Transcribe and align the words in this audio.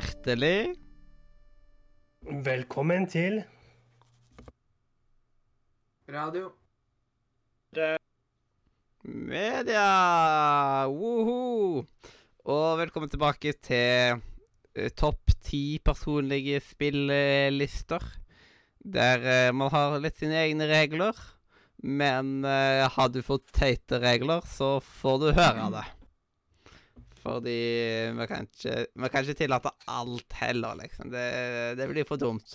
Hjertelig 0.00 0.78
Velkommen 2.44 3.04
til 3.10 3.42
Radio. 6.08 6.46
media! 9.04 10.88
Woho! 10.88 11.84
Og 12.48 12.80
velkommen 12.80 13.12
tilbake 13.12 13.52
til 13.60 14.16
eh, 14.72 14.88
topp 14.96 15.36
ti 15.44 15.78
personlige 15.84 16.62
spilllister. 16.64 18.00
Der 18.80 19.20
eh, 19.20 19.52
man 19.52 19.68
har 19.68 20.00
litt 20.00 20.16
sine 20.16 20.40
egne 20.46 20.70
regler. 20.70 21.12
Men 21.84 22.40
eh, 22.48 22.88
har 22.88 23.12
du 23.12 23.20
fått 23.20 23.52
teite 23.52 24.00
regler, 24.00 24.40
så 24.48 24.78
får 24.80 25.26
du 25.26 25.32
høre 25.34 25.72
det. 25.76 25.88
Fordi 27.20 27.54
vi 28.16 28.26
kan 28.30 28.46
ikke, 28.48 28.74
vi 28.96 29.08
kan 29.12 29.24
ikke 29.26 29.38
tillate 29.42 29.70
alt 29.92 30.32
heller, 30.40 30.78
liksom. 30.80 31.10
Det, 31.12 31.24
det 31.76 31.88
blir 31.90 32.06
for 32.08 32.16
dumt. 32.20 32.54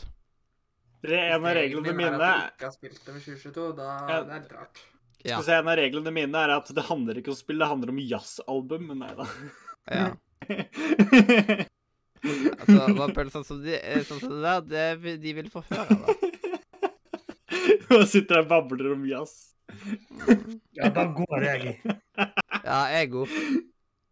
Det 1.05 1.13
er 1.13 1.35
en 1.35 1.45
av 1.45 1.53
reglene 1.53 1.91
mine 1.93 2.17
ikke 2.49 2.65
har 2.65 2.73
spilt 2.73 2.97
det 3.05 3.13
med 3.13 3.21
2022, 3.21 3.65
da 3.77 3.89
Ja. 4.09 4.19
det 4.25 4.39
er 4.39 4.47
rart. 4.57 4.79
Ja. 5.25 5.37
Se, 5.45 5.53
En 5.59 5.67
av 5.69 5.77
reglene 5.77 6.11
mine 6.13 6.37
er 6.47 6.49
at 6.55 6.67
det 6.73 6.83
handler 6.87 7.17
ikke 7.21 7.29
om 7.33 7.37
spill, 7.37 7.59
det 7.61 7.67
handler 7.69 7.89
om 7.93 7.99
jazzalbum. 8.01 8.87
Men 8.89 9.03
nei 9.05 9.13
da. 9.17 9.25
ja. 9.93 10.07
Altså, 12.25 12.87
hva 12.97 13.05
pølser 13.13 13.43
som, 13.45 13.59
de, 13.61 13.75
eh, 13.77 14.01
sånn 14.07 14.17
som 14.23 14.31
det 14.33 14.41
der, 14.41 14.61
det, 14.71 14.85
vil- 15.03 15.19
de 15.21 15.33
vil 15.37 15.49
få 15.53 15.61
høre 15.67 15.93
da. 15.99 16.15
Og 17.99 18.07
sitter 18.09 18.39
der 18.39 18.41
og 18.41 18.49
babler 18.49 18.95
om 18.95 19.03
jazz. 19.05 19.35
Ja, 20.73 20.89
da 20.95 21.03
går 21.13 21.45
jeg. 21.45 21.75
Ja, 21.85 22.79
jeg 22.89 23.03
er 23.03 23.11
god. 23.13 23.35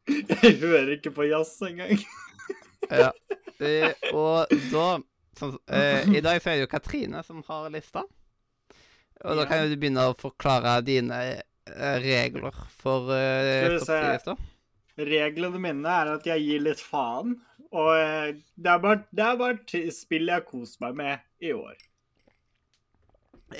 Jeg 0.07 0.57
hører 0.59 0.95
ikke 0.97 1.13
på 1.15 1.27
jazz 1.29 1.55
engang. 1.63 1.99
Ja. 2.91 3.11
Eh, 3.63 3.93
og 4.11 4.51
da 4.73 4.87
sånn, 5.39 5.53
eh, 5.71 6.09
I 6.17 6.21
dag 6.25 6.41
så 6.41 6.51
er 6.51 6.57
det 6.57 6.65
jo 6.65 6.71
Katrine 6.73 7.21
som 7.23 7.39
har 7.47 7.69
lista. 7.71 8.03
Og 9.23 9.39
da 9.39 9.45
kan 9.47 9.63
jo 9.63 9.71
du 9.71 9.77
begynne 9.79 10.09
å 10.09 10.17
forklare 10.19 10.81
dine 10.83 11.19
eh, 11.29 11.95
regler 12.03 12.57
for 12.81 13.13
eh, 13.15 13.77
ti-lista. 13.79 14.35
Reglene 14.99 15.61
mine 15.61 15.95
er 16.03 16.11
at 16.17 16.27
jeg 16.27 16.43
gir 16.43 16.65
litt 16.67 16.83
faen. 16.83 17.37
Og 17.73 17.89
eh, 17.95 18.35
det 18.59 18.73
er 18.73 18.83
bare, 18.83 19.05
det 19.15 19.25
er 19.25 19.39
bare 19.39 19.85
spill 19.95 20.27
jeg 20.27 20.41
har 20.41 20.45
kost 20.45 20.81
meg 20.83 20.99
med 20.99 21.23
i 21.41 21.53
år. 21.55 21.79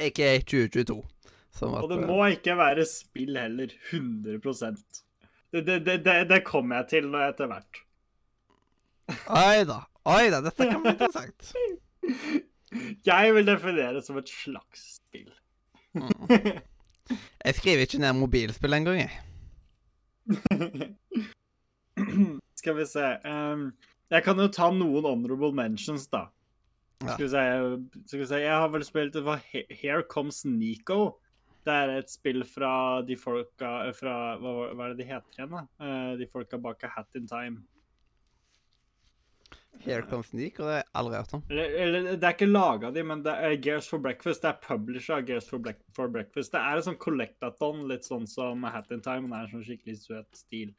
Ikke 0.03 0.35
2022. 0.43 0.99
Som 1.53 1.77
at, 1.77 1.85
Og 1.85 1.91
det 1.93 2.01
må 2.09 2.19
ikke 2.33 2.57
være 2.57 2.85
spill 2.89 3.37
heller. 3.37 3.73
100 3.93 4.41
Det, 5.53 5.61
det, 5.61 5.97
det, 6.05 6.13
det, 6.29 6.39
kommer 6.45 6.81
jeg 6.81 6.87
til 6.89 7.09
nå 7.13 7.19
etter 7.27 7.49
hvert. 7.51 7.81
Oi 9.29 9.65
da. 9.69 9.83
Oi 10.09 10.23
da, 10.33 10.39
dette 10.41 10.65
kan 10.65 10.81
bli 10.81 10.95
interessant. 10.95 11.53
Jeg 13.05 13.35
vil 13.35 13.45
definere 13.45 13.93
det 13.99 14.01
som 14.01 14.17
et 14.17 14.29
slags 14.33 14.95
spill. 14.95 15.29
Mm. 15.93 16.09
Jeg 17.45 17.55
skriver 17.59 17.85
ikke 17.85 17.99
ned 18.01 18.17
mobilspill 18.17 18.73
engang, 18.73 19.03
jeg. 19.03 19.13
Skal 22.59 22.77
vi 22.79 22.85
se 22.89 23.03
um, 23.27 23.67
Jeg 24.09 24.23
kan 24.25 24.39
jo 24.39 24.47
ta 24.47 24.71
noen 24.73 25.05
honorable 25.05 25.53
mentions, 25.53 26.07
da. 26.09 26.23
Skal 27.03 27.25
vi 27.25 27.29
se, 27.29 27.43
skal 28.07 28.19
vi 28.23 28.25
se 28.31 28.41
Jeg 28.41 28.55
har 28.55 28.71
vel 28.73 28.85
spilt 28.87 29.19
Here 29.51 30.01
Comes 30.09 30.45
Nico. 30.45 31.19
Det 31.63 31.73
er 31.73 31.93
et 31.95 32.11
spill 32.11 32.43
fra 32.47 32.73
de 33.07 33.15
folka 33.19 33.69
fra, 33.95 34.15
hva, 34.41 34.55
hva 34.73 34.87
er 34.87 34.95
det 34.95 35.03
de 35.03 35.11
heter 35.11 35.37
igjen, 35.37 35.53
da? 35.53 35.61
Eh, 35.79 36.09
de 36.19 36.27
folka 36.31 36.59
bak 36.59 36.83
A 36.83 36.91
Hat 36.97 37.19
in 37.19 37.29
Time. 37.29 37.63
Here 39.83 40.03
Comes 40.07 40.29
Sneak, 40.31 40.59
og 40.59 40.67
det 40.67 40.73
har 40.75 40.81
jeg 40.83 40.91
aldri 40.99 41.17
hørt 41.17 41.33
om. 41.35 41.43
Eller, 41.49 41.77
eller 41.83 42.05
det 42.11 42.27
er 42.27 42.35
ikke 42.35 42.49
laga 42.49 42.91
de, 42.93 43.03
men 43.07 43.23
det 43.25 43.33
er 43.47 43.55
Gears 43.63 43.87
for 43.89 44.03
Breakfast. 44.03 44.43
Det 44.43 44.51
er 44.51 44.61
publisher 44.63 45.17
av 45.17 45.25
Gears 45.27 45.49
for, 45.49 45.63
Black, 45.63 45.81
for 45.95 46.11
Breakfast. 46.13 46.53
Det 46.53 46.61
er 46.61 46.79
en 46.79 46.85
sånn 46.85 46.99
collectathon, 47.01 47.81
litt 47.89 48.07
sånn 48.07 48.27
som 48.29 48.63
A 48.67 48.71
Hat 48.75 48.91
in 48.95 49.03
Time, 49.03 49.25
men 49.25 49.33
det 49.33 49.39
er 49.39 49.49
en 49.49 49.55
sånn 49.57 49.65
skikkelig 49.67 49.97
søt 50.03 50.39
stil. 50.39 50.75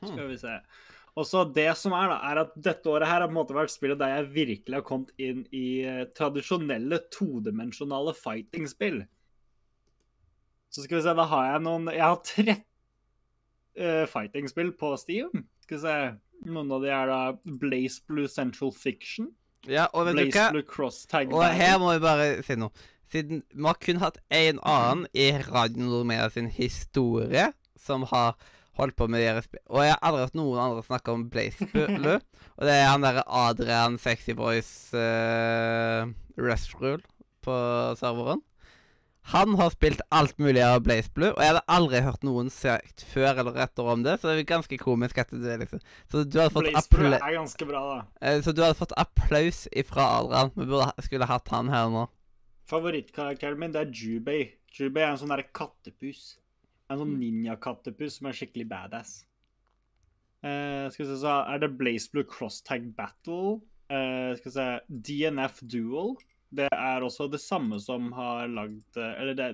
Skal 0.00 0.26
vi 0.30 0.38
se. 0.40 0.56
Og 1.18 1.26
så 1.26 1.42
det 1.44 1.68
som 1.78 1.94
er, 1.96 2.12
da, 2.12 2.18
er 2.30 2.42
at 2.44 2.52
dette 2.54 2.90
året 2.90 3.08
her 3.10 3.24
har 3.24 3.28
på 3.30 3.34
en 3.34 3.40
måte 3.40 3.56
vært 3.56 3.72
spillet 3.72 3.98
der 4.00 4.12
jeg 4.14 4.30
virkelig 4.34 4.78
har 4.78 4.86
kommet 4.86 5.10
inn 5.20 5.42
i 5.56 5.82
eh, 5.82 6.04
tradisjonelle 6.16 7.00
todimensjonale 7.12 8.14
fighting-spill. 8.16 9.02
Så 10.70 10.84
skal 10.84 11.00
vi 11.00 11.04
se, 11.04 11.14
da 11.18 11.26
har 11.26 11.48
jeg 11.48 11.62
noen 11.66 11.88
Jeg 11.90 12.04
har 12.04 12.20
13 12.22 12.60
uh, 13.80 14.04
fighting-spill 14.06 14.70
på 14.78 14.92
Steam. 15.02 15.44
Skal 15.66 15.80
vi 15.80 15.82
se. 15.82 15.96
Noen 16.46 16.70
av 16.72 16.84
de 16.84 16.92
er 16.94 17.10
da 17.10 17.20
Blaze 17.60 18.00
Blue 18.08 18.30
Central 18.30 18.70
Fiction. 18.72 19.32
Ja, 19.68 19.88
og 19.92 20.06
vet 20.06 20.16
du 20.16 20.30
hva? 20.30 20.46
Blue 20.54 20.64
Cross 20.64 21.04
Tag 21.10 21.34
Og 21.34 21.44
her 21.44 21.76
må 21.82 21.90
vi 21.92 22.00
bare 22.00 22.28
si 22.46 22.56
noe. 22.56 22.72
Siden 23.10 23.42
vi 23.50 23.66
har 23.66 23.76
kun 23.82 23.98
hatt 24.00 24.20
én 24.32 24.60
annen 24.62 25.04
i 25.12 25.32
Radio 25.50 25.82
Nordmedia 25.82 26.30
sin 26.30 26.46
historie 26.54 27.50
som 27.76 28.06
har 28.12 28.38
holdt 28.80 28.96
på 28.98 29.08
med 29.12 29.22
deres. 29.24 29.48
Og 29.70 29.82
jeg 29.84 29.94
har 29.94 30.02
aldri 30.08 30.24
hørt 30.26 30.38
noen 30.38 30.60
andre 30.64 30.84
snakke 30.86 31.14
om 31.14 31.24
Blaze 31.32 31.66
Blue. 31.72 32.18
og 32.58 32.66
det 32.68 32.74
er 32.76 32.86
han 32.90 33.04
derre 33.06 33.24
Adrian 33.26 33.98
Sexy 34.02 34.34
Voice 34.38 34.92
uh, 34.96 36.08
Restrule 36.40 37.02
på 37.44 37.56
serveren. 38.00 38.42
Han 39.30 39.52
har 39.60 39.68
spilt 39.70 40.00
alt 40.16 40.38
mulig 40.40 40.62
av 40.64 40.80
Blaze 40.82 41.10
Blue, 41.14 41.28
og 41.36 41.42
jeg 41.44 41.52
hadde 41.52 41.60
aldri 41.70 42.00
hørt 42.02 42.22
noen 42.26 42.48
sagt 42.50 43.04
før 43.12 43.36
eller 43.42 43.58
etter 43.62 43.90
om 43.92 44.00
det, 44.02 44.14
så 44.18 44.30
det 44.32 44.40
er 44.40 44.48
ganske 44.48 44.78
komisk 44.80 45.20
at 45.20 45.30
det 45.36 45.58
liksom 45.60 45.82
Så 46.10 46.22
du 46.24 46.38
hadde 46.40 46.54
fått 46.54 46.70
applaus 46.72 47.18
er 47.18 47.36
ganske 47.36 47.68
bra, 47.68 47.82
da. 47.90 47.98
Eh, 48.26 48.40
Så 48.42 48.54
du 48.56 48.62
hadde 48.64 48.78
fått 48.80 48.96
applaus 48.98 49.66
ifra 49.76 50.06
Adrian. 50.16 50.50
Vi 50.56 50.64
burde, 50.64 50.88
ha- 50.88 51.04
skulle 51.04 51.28
hatt 51.28 51.52
han 51.52 51.68
her 51.70 51.92
nå. 51.92 52.06
Favorittkarakteren 52.72 53.60
min 53.60 53.72
det 53.76 53.84
er 53.84 53.92
Jubei. 53.92 54.40
Jubei 54.72 55.04
er 55.04 55.12
en 55.12 55.20
sånn 55.20 55.32
derre 55.34 55.46
kattepus. 55.54 56.38
En 56.90 56.98
sånn 57.00 57.16
ninja-kattepus 57.20 58.18
som 58.18 58.26
er 58.30 58.36
skikkelig 58.38 58.66
badass. 58.70 59.12
Uh, 60.40 60.88
skal 60.90 61.04
vi 61.04 61.10
se, 61.10 61.18
så 61.20 61.34
er 61.52 61.60
det 61.62 61.74
Blaze 61.78 62.10
Blue 62.12 62.24
Crosstag 62.26 62.88
Battle. 62.96 63.60
Uh, 63.92 64.32
skal 64.38 64.48
vi 64.48 64.54
se 64.56 64.68
DNF 65.10 65.60
Duel. 65.70 66.16
Det 66.50 66.66
er 66.74 67.04
også 67.06 67.28
det 67.30 67.38
samme 67.42 67.78
som 67.78 68.08
har 68.16 68.48
lagd 68.50 68.96
eh, 68.98 69.12
Eller 69.22 69.36
det, 69.38 69.44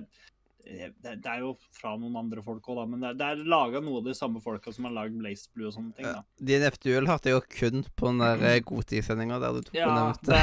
det, 0.65 1.11
det 1.21 1.29
er 1.29 1.43
jo 1.43 1.51
fra 1.77 1.91
noen 1.93 2.15
andre 2.17 2.41
folk 2.41 2.65
òg, 2.73 2.79
men 2.89 3.03
det, 3.03 3.11
det 3.19 3.27
er 3.27 3.43
laga 3.45 3.81
noe 3.85 3.99
av 4.01 4.07
de 4.07 4.15
samme 4.17 4.41
folka 4.41 4.73
som 4.73 4.87
har 4.89 4.95
lagd 4.95 5.19
Blaze 5.19 5.51
Blue 5.53 5.69
og 5.69 5.75
sånne 5.75 5.93
ting. 5.93 6.07
da. 6.09 6.23
DNF 6.41 6.79
Duel 6.81 7.05
hørte 7.11 7.29
jeg 7.29 7.37
jo 7.37 7.43
kun 7.53 7.85
på 7.93 8.09
den 8.09 8.23
der 8.41 8.63
Godtid-sendinga 8.65 9.37
der 9.43 9.59
du 9.59 9.67
tok 9.67 9.77
Ja, 9.77 9.91
nevnte 9.93 10.41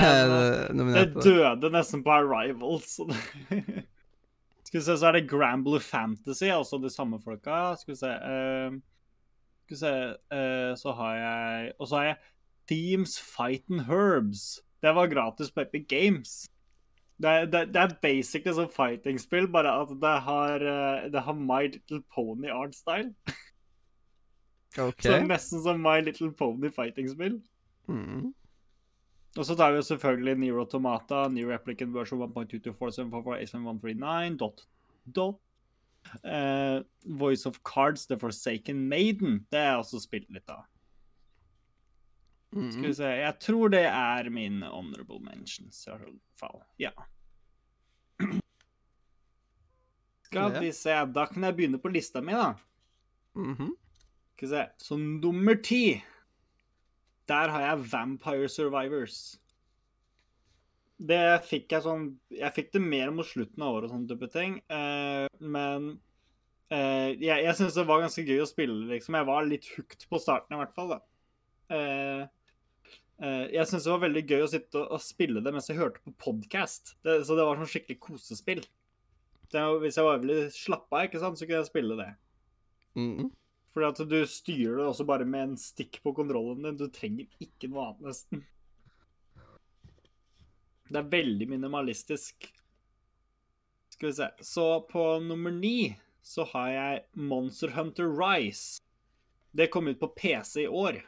det 0.78 1.10
det- 1.16 1.26
døde 1.26 1.72
nesten 1.74 2.06
på 2.06 2.14
Arrival, 2.14 2.78
det 3.10 3.88
Skal 4.74 4.80
vi 4.80 4.86
se, 4.88 4.94
så 4.98 5.06
er 5.06 5.12
det 5.12 5.28
Gramble 5.30 5.78
Fantasy, 5.80 6.48
altså 6.50 6.80
de 6.82 6.90
samme 6.90 7.20
folka. 7.22 7.76
Skal 7.78 7.92
vi 7.92 7.98
se 8.00 8.08
uh, 8.10 8.74
Skal 9.62 9.74
vi 9.74 9.78
se 9.78 9.92
uh, 10.34 10.72
Så 10.74 10.94
har 10.98 11.14
jeg 11.14 11.72
Og 11.78 11.88
så 11.88 11.96
har 11.96 12.04
jeg 12.04 12.16
Themes 12.66 13.20
Fight 13.20 13.70
Herbs. 13.86 14.60
Det 14.82 14.94
var 14.94 15.06
gratis 15.06 15.52
på 15.52 15.60
Epic 15.60 15.86
Games. 15.88 16.48
Det 17.22 17.30
er, 17.30 17.44
det, 17.44 17.68
det 17.74 17.76
er 17.76 17.94
basically 18.02 18.54
som 18.54 18.68
fighting-spill, 18.68 19.46
bare 19.52 19.82
at 19.82 19.88
det 20.02 20.14
har, 20.26 20.54
eh, 20.54 21.10
det 21.12 21.20
har 21.22 21.32
My 21.32 21.66
Little 21.68 22.02
Pony 22.14 22.48
art-style. 22.50 23.12
OK. 24.78 25.02
Så 25.02 25.20
nesten 25.26 25.62
som 25.62 25.80
My 25.80 26.00
Little 26.00 26.32
Pony 26.32 26.72
fighting-spill. 26.72 27.42
Mm. 27.88 28.32
Og 29.36 29.42
så 29.48 29.56
tar 29.58 29.72
vi 29.74 29.80
jo 29.80 29.86
selvfølgelig 29.88 30.36
Nero 30.38 30.60
Automata, 30.62 31.24
New 31.28 31.48
Replicant 31.50 31.90
version 31.94 32.20
1.224748139, 32.22 34.36
dot, 34.38 34.62
dot. 35.10 35.40
Uh, 36.22 36.82
Voice 37.18 37.46
of 37.48 37.58
Cards, 37.64 38.06
The 38.06 38.18
Forsaken 38.20 38.84
Maiden. 38.88 39.46
Det 39.50 39.58
har 39.58 39.66
jeg 39.72 39.78
også 39.82 40.00
spilt 40.04 40.28
litt 40.30 40.50
av. 40.52 40.62
Skal 42.52 42.82
vi 42.84 42.88
Mm. 42.92 42.94
se, 42.94 43.08
jeg 43.18 43.38
tror 43.40 43.68
det 43.72 43.84
er 43.88 44.28
mine 44.30 44.66
honorable 44.70 45.18
mentions, 45.24 45.80
i 45.88 45.90
hvert 45.90 46.12
fall. 46.38 46.60
Ja. 46.78 46.90
Skal 50.28 50.56
vi 50.60 50.70
se, 50.74 50.94
da 51.14 51.26
kan 51.30 51.42
jeg 51.48 51.56
begynne 51.56 51.78
på 51.82 51.90
lista 51.92 52.20
mi, 52.22 52.32
da. 52.32 52.54
Mhm. 53.34 53.72
Skal 54.36 54.48
vi 54.48 54.54
se, 54.54 54.66
så 54.78 54.96
nummer 54.98 55.54
ti 55.62 56.02
Der 57.30 57.52
har 57.52 57.64
jeg 57.64 57.86
Vampire 57.92 58.48
Survivors. 58.52 59.18
Det 61.04 61.40
fikk 61.48 61.72
jeg 61.74 61.82
sånn 61.82 62.04
Jeg 62.30 62.54
fikk 62.54 62.68
det 62.76 62.80
mer 62.84 63.10
mot 63.12 63.26
slutten 63.26 63.64
av 63.64 63.74
året 63.76 63.88
og 63.88 63.96
sånn 63.96 64.06
type 64.10 64.28
ting. 64.32 64.58
Eh, 64.70 65.26
men 65.40 65.88
eh, 66.70 67.10
jeg, 67.18 67.40
jeg 67.48 67.56
syns 67.58 67.78
det 67.78 67.86
var 67.88 68.04
ganske 68.04 68.24
gøy 68.28 68.44
å 68.44 68.48
spille, 68.48 68.78
liksom. 68.92 69.18
Jeg 69.18 69.28
var 69.30 69.48
litt 69.48 69.68
hooked 69.74 70.06
på 70.10 70.20
starten, 70.22 70.54
i 70.56 70.60
hvert 70.62 70.74
fall. 70.76 70.94
da. 70.94 71.00
Eh, 71.74 72.22
eh, 73.24 73.44
jeg 73.56 73.68
syns 73.70 73.88
det 73.88 73.94
var 73.96 74.04
veldig 74.06 74.24
gøy 74.30 74.46
å 74.46 74.50
sitte 74.54 74.80
og, 74.82 74.96
og 74.96 75.04
spille 75.04 75.42
det 75.44 75.54
mens 75.56 75.70
jeg 75.72 75.80
hørte 75.80 76.04
på 76.04 76.14
podkast. 76.28 76.94
Så 77.02 77.36
det 77.36 77.46
var 77.48 77.60
sånn 77.60 77.72
skikkelig 77.74 78.00
kosespill. 78.04 78.64
Det, 79.54 79.62
hvis 79.82 79.98
jeg 79.98 80.06
var 80.06 80.20
veldig 80.20 80.50
slappa, 80.54 81.06
ikke 81.06 81.20
sant, 81.22 81.38
så 81.38 81.46
kunne 81.46 81.62
jeg 81.62 81.72
spille 81.72 81.98
det. 82.00 82.12
Mhm. 83.00 83.32
Fordi 83.74 83.86
at 83.90 84.02
du 84.06 84.20
styrer 84.30 84.76
det 84.78 84.86
også 84.86 85.06
bare 85.08 85.26
med 85.26 85.48
en 85.48 85.56
stikk 85.58 85.98
på 86.04 86.12
kontrollen 86.14 86.62
din. 86.62 86.76
Du 86.78 86.86
trenger 86.94 87.26
ikke 87.42 87.70
noe 87.72 87.88
annet, 87.88 88.04
nesten. 88.06 88.44
Det 90.88 91.00
er 91.00 91.10
veldig 91.10 91.48
minimalistisk. 91.50 92.46
Skal 93.90 94.08
vi 94.08 94.14
se. 94.20 94.28
Så 94.46 94.66
på 94.90 95.02
nummer 95.24 95.50
ni 95.50 95.96
så 96.22 96.46
har 96.54 96.68
jeg 96.70 97.02
Monster 97.18 97.74
Hunter 97.74 98.08
Rise. 98.14 98.82
Det 99.50 99.66
kom 99.74 99.90
ut 99.90 100.00
på 100.00 100.08
PC 100.08 100.64
i 100.64 100.68
år. 100.70 101.02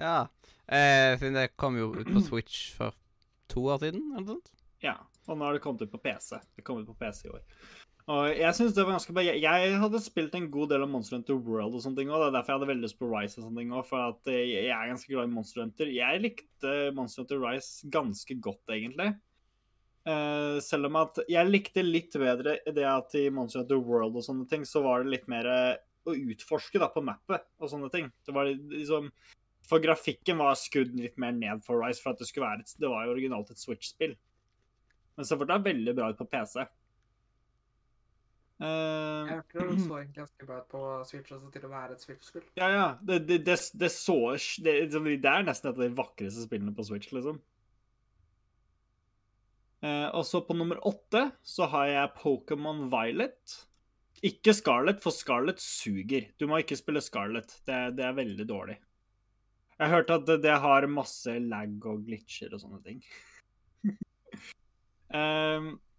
Ja. 0.00 0.28
Eh, 0.66 1.18
siden 1.18 1.36
det 1.36 1.56
kom 1.56 1.76
jo 1.78 1.92
ut 1.94 2.08
på 2.08 2.20
Switch 2.20 2.72
for 2.76 2.96
to 3.48 3.66
år 3.68 3.84
siden, 3.84 4.02
eller 4.12 4.24
noe 4.24 4.34
sånt. 4.38 4.52
Ja, 4.80 4.96
og 5.26 5.36
nå 5.36 5.44
har 5.44 5.56
det 5.56 5.62
kommet 5.64 5.82
ut 5.84 5.92
på 5.92 6.00
PC. 6.00 6.40
Det 6.56 6.64
kom 6.64 6.80
ut 6.80 6.88
på 6.88 6.96
PC 6.96 7.28
i 7.28 7.32
år. 7.34 7.44
Og 8.10 8.26
jeg 8.34 8.50
synes 8.56 8.74
det 8.74 8.82
var 8.82 8.96
ganske 8.96 9.14
bra. 9.14 9.22
Jeg, 9.22 9.74
hadde 9.78 10.02
spilt 10.02 10.34
en 10.34 10.48
god 10.50 10.72
del 10.72 10.82
av 10.82 10.90
Monster 10.90 11.18
Hunter 11.18 11.36
World 11.36 11.76
og 11.76 11.82
sånne 11.84 12.00
ting 12.00 12.08
òg. 12.10 12.18
Det 12.24 12.28
er 12.30 12.36
derfor 12.38 12.52
jeg 12.52 12.58
hadde 12.58 12.70
veldig 12.72 12.86
lyst 12.88 12.98
på 12.98 13.10
Rise 13.10 13.38
og 13.38 13.44
sånne 13.44 13.62
ting 13.62 13.74
òg. 13.74 13.84
For 13.86 14.02
at 14.02 14.30
eh, 14.32 14.46
jeg 14.50 14.70
er 14.74 14.88
ganske 14.90 15.12
glad 15.12 15.28
i 15.28 15.34
Monster 15.34 15.62
Hunter. 15.62 15.90
Jeg 15.94 16.22
likte 16.24 16.72
Monster 16.96 17.22
Hunter 17.22 17.42
Rise 17.44 17.90
ganske 17.94 18.36
godt, 18.42 18.64
egentlig. 18.74 19.12
Uh, 20.00 20.56
selv 20.64 20.88
om 20.88 20.96
at 20.96 21.18
jeg 21.28 21.50
likte 21.50 21.82
litt 21.84 22.14
bedre 22.16 22.54
det 22.72 22.86
at 22.88 23.14
i 23.20 23.26
Monster 23.36 23.60
Hunter 23.60 23.82
World 23.84 24.16
og 24.16 24.24
sånne 24.24 24.48
ting, 24.50 24.64
så 24.66 24.82
var 24.82 25.04
det 25.04 25.12
litt 25.12 25.28
mer 25.30 25.46
eh, 25.46 25.76
å 26.08 26.16
utforske 26.16 26.80
da 26.80 26.88
på 26.90 27.04
mappet 27.04 27.44
og 27.60 27.70
sånne 27.70 27.92
ting. 27.92 28.08
Det 28.26 28.34
var 28.34 28.48
liksom 28.50 29.12
For 29.70 29.78
grafikken 29.84 30.40
var 30.40 30.56
skudd 30.58 30.96
litt 30.98 31.20
mer 31.20 31.36
ned 31.36 31.62
for 31.62 31.78
Rise, 31.84 32.02
for 32.02 32.16
at 32.16 32.18
det 32.18 32.26
skulle 32.26 32.48
være 32.48 32.64
et, 32.64 32.74
Det 32.80 32.90
var 32.90 33.06
jo 33.06 33.14
originalt 33.14 33.52
et 33.52 33.60
Switch-spill. 33.60 34.16
Men 35.14 35.28
så 35.28 35.36
ble 35.36 35.46
det 35.52 35.68
veldig 35.68 35.94
bra 35.94 36.08
ut 36.10 36.18
på 36.18 36.26
PC. 36.32 36.64
Eh, 38.60 39.30
Jeg 39.30 39.38
hørte 39.38 39.68
det 39.70 39.78
så 39.86 40.00
egentlig 40.00 40.18
ganske 40.18 40.48
bra 40.48 40.58
ut 40.60 40.68
på 40.74 40.82
Switch 41.08 41.32
også 41.32 41.48
til 41.54 41.64
å 41.64 41.72
være 41.72 41.96
et 41.96 42.04
Switch-spill. 42.04 42.44
ja, 42.60 42.68
ja. 42.74 42.88
Det, 43.00 43.22
det, 43.28 43.38
det, 43.46 43.56
det 43.80 43.92
så 43.94 44.18
det, 44.60 44.74
det 44.92 45.32
er 45.32 45.46
nesten 45.46 45.70
et 45.70 45.78
av 45.78 45.86
de 45.86 45.94
vakreste 45.96 46.44
spillene 46.44 46.74
på 46.76 46.84
Switch, 46.90 47.12
liksom. 47.16 47.40
Uh, 49.80 50.12
og 50.12 50.26
så 50.28 50.42
på 50.44 50.52
nummer 50.52 50.76
åtte 50.84 51.30
så 51.40 51.64
har 51.72 51.88
jeg 51.88 52.14
Pokémon 52.20 52.84
Violet. 52.92 53.56
Ikke 54.20 54.52
Scarlett, 54.52 55.00
for 55.00 55.16
Scarlett 55.16 55.62
suger. 55.64 56.26
Du 56.36 56.44
må 56.50 56.58
ikke 56.60 56.76
spille 56.76 57.00
Scarlett. 57.00 57.54
Det, 57.64 57.78
det 57.96 58.04
er 58.04 58.18
veldig 58.18 58.44
dårlig. 58.44 58.76
Jeg 59.78 59.88
har 59.88 59.94
hørt 60.02 60.12
at 60.12 60.26
det, 60.28 60.42
det 60.44 60.58
har 60.60 60.84
masse 60.92 61.32
lag 61.40 61.86
og 61.88 62.02
glitcher 62.04 62.52
og 62.52 62.60
sånne 62.60 62.82
ting. 62.84 62.98
um, 65.08 65.70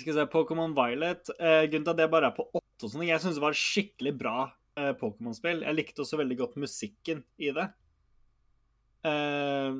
skal 0.00 0.10
vi 0.10 0.18
se, 0.18 0.26
Pokémon 0.32 0.74
Violet 0.76 1.30
eh, 1.38 1.62
Grunnen 1.70 1.86
til 1.86 1.94
at 1.94 2.00
det 2.02 2.10
bare 2.12 2.30
er 2.32 2.36
på 2.36 2.48
åtte 2.50 2.86
og 2.88 2.90
sånn, 2.92 3.06
jeg 3.06 3.22
syns 3.22 3.38
det 3.38 3.44
var 3.44 3.56
skikkelig 3.56 4.12
bra 4.18 4.36
eh, 4.76 4.92
Pokémon-spill. 4.98 5.62
Jeg 5.64 5.78
likte 5.78 6.02
også 6.04 6.18
veldig 6.20 6.36
godt 6.40 6.56
musikken 6.60 7.22
i 7.38 7.52
det. 7.54 7.68
Eh, 9.04 9.70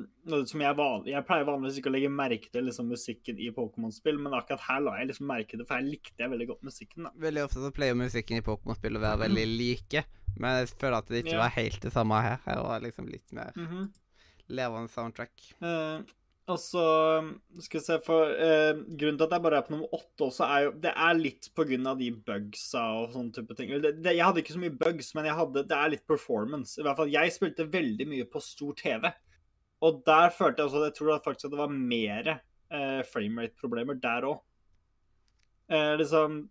som 0.45 0.61
jeg, 0.61 0.77
van, 0.77 1.05
jeg 1.09 1.25
pleier 1.25 1.47
vanligvis 1.47 1.79
ikke 1.81 1.89
å 1.89 1.95
legge 1.95 2.11
merke 2.13 2.51
til 2.53 2.67
liksom, 2.69 2.91
musikken 2.93 3.39
i 3.41 3.49
Pokémon-spill, 3.55 4.19
men 4.21 4.35
akkurat 4.37 4.63
her 4.67 4.83
la 4.85 4.95
jeg 4.99 5.09
liksom 5.11 5.29
merke 5.31 5.57
det, 5.57 5.65
for 5.65 5.79
her 5.79 5.87
likte 5.87 6.21
jeg 6.21 6.31
veldig 6.33 6.47
godt 6.51 6.67
musikken. 6.67 7.07
da. 7.07 7.13
Veldig 7.25 7.43
ofte 7.47 7.63
så 7.63 7.71
pleier 7.73 7.97
musikken 7.97 8.37
i 8.37 8.45
Pokémon-spill 8.45 8.99
å 8.99 9.03
være 9.03 9.23
veldig 9.25 9.45
like, 9.51 10.05
men 10.37 10.59
jeg 10.61 10.75
føler 10.75 10.99
at 10.99 11.09
det 11.09 11.23
ikke 11.23 11.33
yeah. 11.35 11.43
var 11.43 11.55
helt 11.57 11.81
det 11.87 11.93
samme 11.95 12.21
her. 12.21 12.37
Her 12.45 12.61
var 12.67 12.85
liksom 12.85 13.09
litt 13.09 13.33
mer 13.35 13.51
Mhm. 13.57 13.87
levende 14.55 14.93
soundtrack. 14.93 15.33
Eh, 15.57 15.99
og 16.45 16.59
så 16.61 16.85
skal 17.57 17.79
vi 17.79 17.83
se 17.87 17.95
for 18.05 18.29
eh, 18.29 18.77
Grunnen 18.77 19.17
til 19.17 19.25
at 19.25 19.31
jeg 19.33 19.41
bare 19.41 19.57
er 19.57 19.65
på 19.65 19.73
nummer 19.73 19.93
åtte 19.97 20.27
også, 20.27 20.45
er 20.45 20.65
jo 20.67 20.73
Det 20.83 20.91
er 20.93 21.17
litt 21.17 21.47
på 21.57 21.65
grunn 21.65 21.89
av 21.89 22.01
de 22.01 22.09
bugsa 22.27 22.83
og 22.99 23.15
sånne 23.15 23.33
type 23.33 23.55
ting. 23.57 23.71
Det, 23.81 23.95
det, 23.97 24.13
jeg 24.13 24.27
hadde 24.27 24.43
ikke 24.43 24.53
så 24.53 24.61
mye 24.61 24.75
bugs, 24.77 25.09
men 25.17 25.29
hadde, 25.33 25.63
det 25.65 25.77
er 25.77 25.93
litt 25.95 26.03
performance. 26.05 26.77
I 26.77 26.85
hvert 26.85 26.99
fall, 26.99 27.13
Jeg 27.13 27.33
spilte 27.33 27.65
veldig 27.73 28.07
mye 28.11 28.27
på 28.29 28.41
stor 28.45 28.75
TV. 28.77 29.09
Og 29.85 30.03
der 30.05 30.29
følte 30.33 30.61
jeg 30.61 30.69
også 30.69 30.83
Jeg 30.85 30.97
tror 30.99 31.23
faktisk 31.25 31.47
at 31.49 31.55
det 31.55 31.61
var 31.63 31.73
mer 31.73 32.29
eh, 32.35 33.01
framerate-problemer 33.09 33.97
der 34.03 34.27
òg. 34.29 34.43
Eh, 35.73 35.95
liksom 35.97 36.43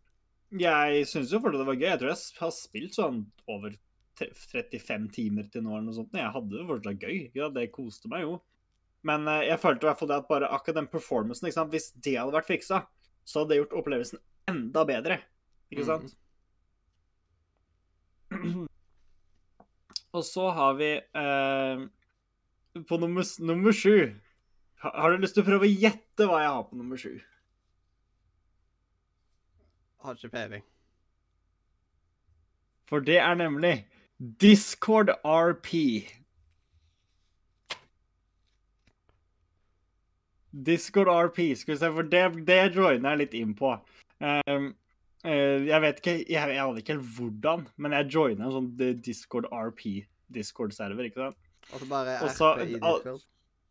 Jeg 0.59 1.07
syns 1.07 1.31
jo 1.31 1.39
fortsatt 1.39 1.63
det 1.63 1.69
var 1.71 1.79
gøy. 1.79 1.87
Jeg 1.93 2.01
tror 2.03 2.11
jeg 2.11 2.41
har 2.41 2.57
spilt 2.57 2.99
sånn 2.99 3.23
over 3.47 3.79
35 4.19 5.07
timer 5.15 5.47
til 5.51 5.63
nå 5.63 5.71
eller 5.77 5.87
noe 5.87 5.97
sånt. 6.01 6.19
Jeg 6.19 6.35
hadde 6.35 6.59
det 6.59 6.67
fortsatt 6.67 7.07
gøy. 7.07 7.31
Ja, 7.39 7.47
det 7.55 7.71
koste 7.75 8.11
meg 8.11 8.27
jo. 8.27 8.41
Men 9.05 9.29
eh, 9.29 9.43
jeg 9.51 9.61
følte 9.61 9.85
i 9.85 9.89
hvert 9.91 10.01
fall 10.01 10.09
det 10.11 10.17
at 10.23 10.29
bare 10.31 10.49
akkurat 10.55 10.79
den 10.81 10.89
performancen 10.93 11.49
ikke 11.49 11.59
sant? 11.59 11.73
Hvis 11.75 11.91
det 12.05 12.17
hadde 12.19 12.33
vært 12.35 12.49
fiksa, 12.49 12.83
så 13.29 13.43
hadde 13.43 13.53
det 13.55 13.59
gjort 13.63 13.77
opplevelsen 13.83 14.21
enda 14.51 14.85
bedre. 14.89 15.19
Ikke 15.73 15.85
sant? 15.89 16.15
Og 20.15 20.25
så 20.27 20.49
har 20.57 20.75
vi 20.79 20.89
eh, 20.97 21.83
På 22.89 22.99
nummer, 22.99 23.27
nummer 23.45 23.73
sju 23.75 24.15
ha- 24.83 24.93
Har 25.01 25.13
du 25.15 25.23
lyst 25.23 25.35
til 25.37 25.45
å 25.45 25.49
prøve 25.49 25.69
å 25.69 25.71
gjette 25.85 26.27
hva 26.31 26.41
jeg 26.43 26.53
har 26.55 26.65
på 26.71 26.79
nummer 26.81 27.01
sju? 27.01 27.13
Har 30.05 30.19
ikke 30.19 30.33
peiling. 30.35 30.65
For 32.91 33.01
det 33.01 33.17
er 33.25 33.39
nemlig 33.41 33.87
Discord 34.43 35.09
RP. 35.25 35.71
Discord 40.55 41.11
RP, 41.11 41.41
skal 41.59 41.75
vi 41.75 41.81
se, 41.81 41.91
for 41.97 42.07
det, 42.07 42.25
det 42.47 42.61
joiner 42.77 43.15
jeg 43.15 43.23
litt 43.25 43.37
inn 43.39 43.55
på. 43.59 43.75
Um, 44.23 44.71
uh, 45.27 45.61
jeg 45.67 45.81
vet 45.83 46.01
ikke, 46.01 46.17
jeg, 46.23 46.35
jeg 46.55 46.63
aner 46.63 46.81
ikke 46.81 46.95
helt 46.95 47.15
hvordan, 47.19 47.65
men 47.77 47.97
jeg 47.99 48.11
joiner 48.15 48.47
en 48.47 48.55
sånn 48.55 48.71
Discord 49.03 49.51
RP 49.51 50.05
Discord-server, 50.35 51.05
ikke 51.09 51.27
sant? 51.27 51.39
Og 51.73 51.81
så 51.81 51.87
bare 51.91 52.19
RP 52.23 52.61
i 52.65 52.75
Discord. 52.77 53.25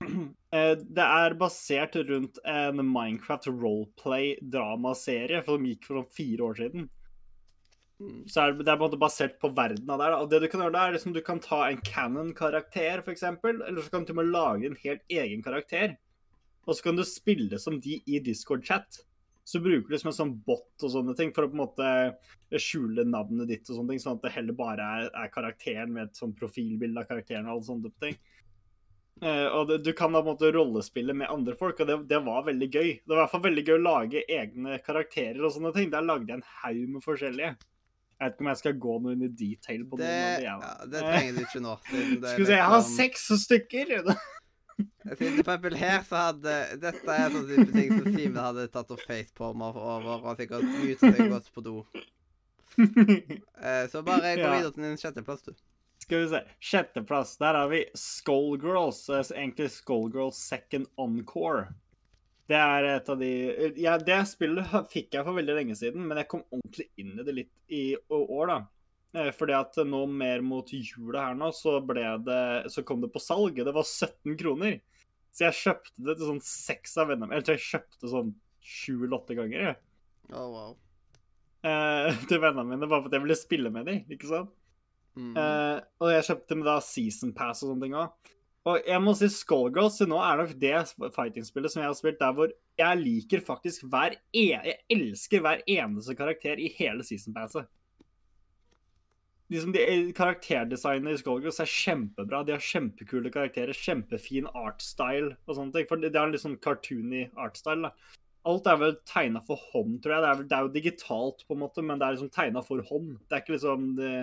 Eh, 0.53 0.75
Det 0.75 1.03
er 1.03 1.33
basert 1.39 1.95
rundt 1.95 2.35
en 2.43 2.81
Minecraft 2.83 3.47
roleplay-dramaserie 3.47 5.39
som 5.45 5.63
gikk 5.65 5.87
for 5.87 6.01
sånn 6.01 6.11
fire 6.17 6.43
år 6.43 6.59
siden. 6.59 6.89
Mm. 8.03 8.19
Så 8.27 8.41
er 8.41 8.51
det, 8.51 8.65
det 8.65 8.73
er 8.73 8.77
på 8.77 8.83
en 8.83 8.89
måte 8.89 8.99
basert 9.01 9.39
på 9.41 9.49
verdena 9.55 9.97
der. 10.01 10.17
Og 10.19 10.27
det 10.29 10.41
du 10.43 10.47
kan 10.51 10.61
gjøre 10.65 10.75
da, 10.75 10.83
er 10.85 10.97
liksom 10.97 11.15
du 11.15 11.21
kan 11.25 11.39
ta 11.43 11.59
en 11.69 11.81
canon-karakter, 11.87 13.03
eksempel, 13.15 13.61
eller 13.63 13.81
så 13.81 13.89
kan 13.93 14.05
du 14.05 14.13
lage 14.27 14.67
en 14.69 14.81
helt 14.83 15.03
egen 15.23 15.41
karakter. 15.45 15.95
Og 16.67 16.77
så 16.77 16.85
kan 16.85 16.95
du 16.99 17.03
spille 17.07 17.59
som 17.59 17.79
de 17.83 17.97
i 18.07 18.19
Discord-chat. 18.23 19.01
Så 19.43 19.59
bruker 19.59 19.89
du 19.89 19.95
liksom 19.95 20.13
en 20.13 20.15
sånn 20.15 20.35
bot 20.47 20.85
og 20.85 20.91
sånne 20.93 21.15
ting 21.19 21.33
for 21.35 21.43
å 21.43 21.49
på 21.51 21.57
en 21.57 21.63
måte 21.65 21.87
skjule 22.63 23.03
navnet 23.03 23.49
ditt, 23.49 23.65
og 23.67 23.75
sånne 23.75 23.91
ting, 23.91 23.99
sånn 23.99 24.15
at 24.15 24.23
det 24.23 24.31
heller 24.37 24.55
bare 24.55 24.85
er, 24.99 25.09
er 25.19 25.33
karakteren 25.33 25.91
med 25.91 26.07
et 26.07 26.21
sånn 26.21 26.31
profilbilde 26.37 27.03
av 27.03 27.09
karakteren 27.09 27.49
og 27.49 27.57
alle 27.57 27.67
sånne 27.67 27.91
ting. 28.05 28.15
Uh, 29.23 29.47
og 29.55 29.67
det, 29.69 29.77
du 29.85 29.91
kan 29.95 30.15
da 30.15 30.23
på 30.23 30.31
en 30.31 30.37
måte 30.37 30.51
rollespille 30.55 31.13
med 31.15 31.29
andre 31.31 31.57
folk, 31.59 31.83
og 31.83 31.89
det, 31.91 31.97
det 32.09 32.21
var 32.23 32.47
veldig 32.47 32.69
gøy. 32.71 32.89
Det 33.03 33.11
var 33.11 33.19
i 33.19 33.21
hvert 33.21 33.33
fall 33.35 33.43
veldig 33.49 33.65
gøy 33.67 33.75
å 33.75 33.83
lage 33.83 34.23
egne 34.31 34.79
karakterer 34.83 35.43
og 35.43 35.53
sånne 35.57 35.73
ting. 35.75 35.91
Der 35.91 36.07
lagde 36.07 36.31
jeg 36.31 36.39
en 36.39 36.49
haug 36.63 36.81
med 36.95 37.05
forskjellige. 37.05 37.53
Jeg 38.13 38.23
vet 38.29 38.35
ikke 38.37 38.45
om 38.45 38.49
jeg 38.53 38.61
skal 38.61 38.79
gå 38.85 38.95
noe 39.03 39.17
inn 39.17 39.25
i 39.27 39.31
detail 39.43 39.83
på 39.91 39.99
Det, 39.99 40.07
noen 40.07 40.23
av 40.23 40.39
de. 40.39 40.47
ja, 40.47 40.87
det 40.93 41.03
trenger 41.03 41.35
du 41.35 41.43
ikke 41.43 41.63
nå. 41.65 41.75
Skal 41.83 42.39
vi 42.39 42.47
se, 42.47 42.55
jeg 42.55 42.69
har 42.71 42.79
liksom- 42.79 42.97
seks 43.01 43.27
stykker! 43.43 43.93
For 45.03 45.23
eksempel 45.27 45.75
her 45.75 46.03
så 46.07 46.19
hadde 46.29 46.53
Dette 46.81 47.15
er 47.19 47.33
sånn 47.33 47.47
type 47.49 47.71
ting 47.75 47.91
som 47.97 48.07
Simen 48.15 48.39
hadde 48.39 48.67
tatt 48.71 48.91
opp 48.95 49.01
facepalmer 49.03 49.75
over 49.79 50.27
og 50.31 50.39
sikkert 50.39 50.63
ut 50.63 51.03
og 51.09 51.21
gått 51.33 51.49
på 51.55 51.63
do. 51.65 51.75
Eh, 52.77 53.85
så 53.91 54.01
bare 54.05 54.35
gå 54.39 54.49
videre 54.55 54.71
til 54.73 54.83
din 54.87 54.97
sjetteplass, 54.99 55.43
du. 55.45 55.53
Skal 56.03 56.23
vi 56.25 56.29
se. 56.33 56.41
Sjetteplass. 56.59 57.35
Der 57.39 57.53
har 57.59 57.69
vi 57.71 57.83
Skullgirls. 57.95 59.03
eh, 59.09 59.23
Egentlig 59.37 59.69
Skullgirls 59.75 60.39
Second 60.49 60.87
Encore. 60.99 61.67
Det 62.47 62.57
er 62.59 62.83
et 62.97 63.07
av 63.09 63.19
de 63.21 63.29
ja, 63.79 63.93
Det 64.03 64.17
spillet 64.27 64.67
fikk 64.91 65.15
jeg 65.15 65.23
for 65.23 65.37
veldig 65.37 65.53
lenge 65.61 65.77
siden, 65.79 66.03
men 66.09 66.19
jeg 66.19 66.27
kom 66.33 66.41
ordentlig 66.51 66.89
inn 66.99 67.13
i 67.15 67.23
det 67.23 67.35
litt 67.37 67.53
i 67.71 67.83
år, 68.11 68.49
da. 68.51 68.57
Eh, 69.13 69.29
Fordi 69.37 69.55
at 69.57 69.77
nå 69.85 70.03
mer 70.09 70.41
mot 70.45 70.69
jula 70.73 71.27
her 71.27 71.37
nå, 71.37 71.51
så 71.53 71.77
det 71.85 72.71
Så 72.71 72.83
kom 72.83 73.01
det 73.01 73.13
på 73.13 73.21
salg. 73.21 73.55
Det 73.55 73.73
var 73.73 73.83
17 73.83 74.37
kroner. 74.37 74.79
Så 75.33 75.47
jeg 75.47 75.59
kjøpte 75.59 76.05
det 76.05 76.17
til 76.17 76.29
sånn 76.29 76.43
seks 76.45 76.97
av 77.01 77.09
vennene 77.09 77.29
mine. 77.29 77.41
Eller 77.41 77.57
jeg 77.57 77.67
kjøpte 77.71 78.09
sånn 78.11 78.33
sju 78.63 79.03
eller 79.03 79.17
åtte 79.17 79.37
ganger. 79.37 79.63
jeg. 79.67 79.77
Å, 80.33 80.43
wow. 80.49 80.75
Eh, 81.63 82.19
til 82.29 82.41
vennene 82.43 82.67
mine, 82.67 82.89
bare 82.89 83.05
fordi 83.05 83.17
jeg 83.17 83.25
ville 83.25 83.39
spille 83.39 83.71
med 83.73 83.89
dem, 83.89 84.03
ikke 84.13 84.29
sant? 84.29 84.53
Mm. 85.17 85.33
Eh, 85.37 85.79
og 86.01 86.09
jeg 86.09 86.27
kjøpte 86.29 86.57
med 86.57 86.67
da 86.69 86.77
Season 86.81 87.33
Pass 87.37 87.63
og 87.63 87.73
sånne 87.73 87.85
ting 87.85 87.97
òg. 87.97 88.31
Og 88.63 88.85
jeg 88.87 89.03
må 89.03 89.11
si 89.19 89.27
Skullgirls 89.27 89.97
til 89.99 90.07
nå 90.07 90.21
er 90.23 90.39
nok 90.39 90.53
det 90.61 90.75
fighting-spillet 91.11 91.73
som 91.73 91.81
jeg 91.81 91.89
har 91.89 91.97
spilt 91.97 92.21
der 92.21 92.35
hvor 92.37 92.53
jeg 92.79 92.99
liker 93.01 93.41
faktisk 93.43 93.83
hver 93.91 94.15
e 94.31 94.45
Jeg 94.53 94.77
elsker 94.95 95.43
hver 95.43 95.65
eneste 95.67 96.15
karakter 96.15 96.61
i 96.63 96.69
hele 96.77 97.03
Season 97.03 97.35
Passet. 97.35 97.67
Liksom 99.53 99.73
de, 99.75 99.83
karakterdesignet 100.17 101.13
i 101.13 101.21
Skullgirls 101.21 101.61
er 101.61 101.69
kjempebra. 101.69 102.41
De 102.45 102.55
har 102.55 102.63
kjempekule 102.63 103.29
karakterer, 103.33 103.77
kjempefin 103.77 104.47
artstyle 104.57 105.35
og 105.45 105.57
sånne 105.57 105.75
ting. 105.75 105.87
For 105.89 106.01
det 106.01 106.09
er 106.09 106.23
en 106.23 106.33
litt 106.33 106.41
sånn 106.41 106.59
cartoony 106.63 107.27
artstyle. 107.37 107.85
da. 107.85 108.19
Alt 108.49 108.67
er 108.67 108.79
vel 108.81 108.95
tegna 109.07 109.39
for 109.45 109.61
hånd, 109.71 109.99
tror 110.03 110.15
jeg. 110.15 110.23
Det 110.23 110.29
er, 110.29 110.39
vel, 110.39 110.47
det 110.49 110.57
er 110.57 110.65
jo 110.65 110.71
digitalt, 110.73 111.43
på 111.47 111.55
en 111.55 111.61
måte, 111.61 111.83
men 111.85 111.99
det 111.99 112.07
er 112.07 112.17
liksom 112.17 112.31
tegna 112.33 112.63
for 112.65 112.81
hånd. 112.89 113.13
Det 113.29 113.37
er 113.37 113.43
ikke 113.43 113.55
liksom 113.55 113.85
det, 113.99 114.13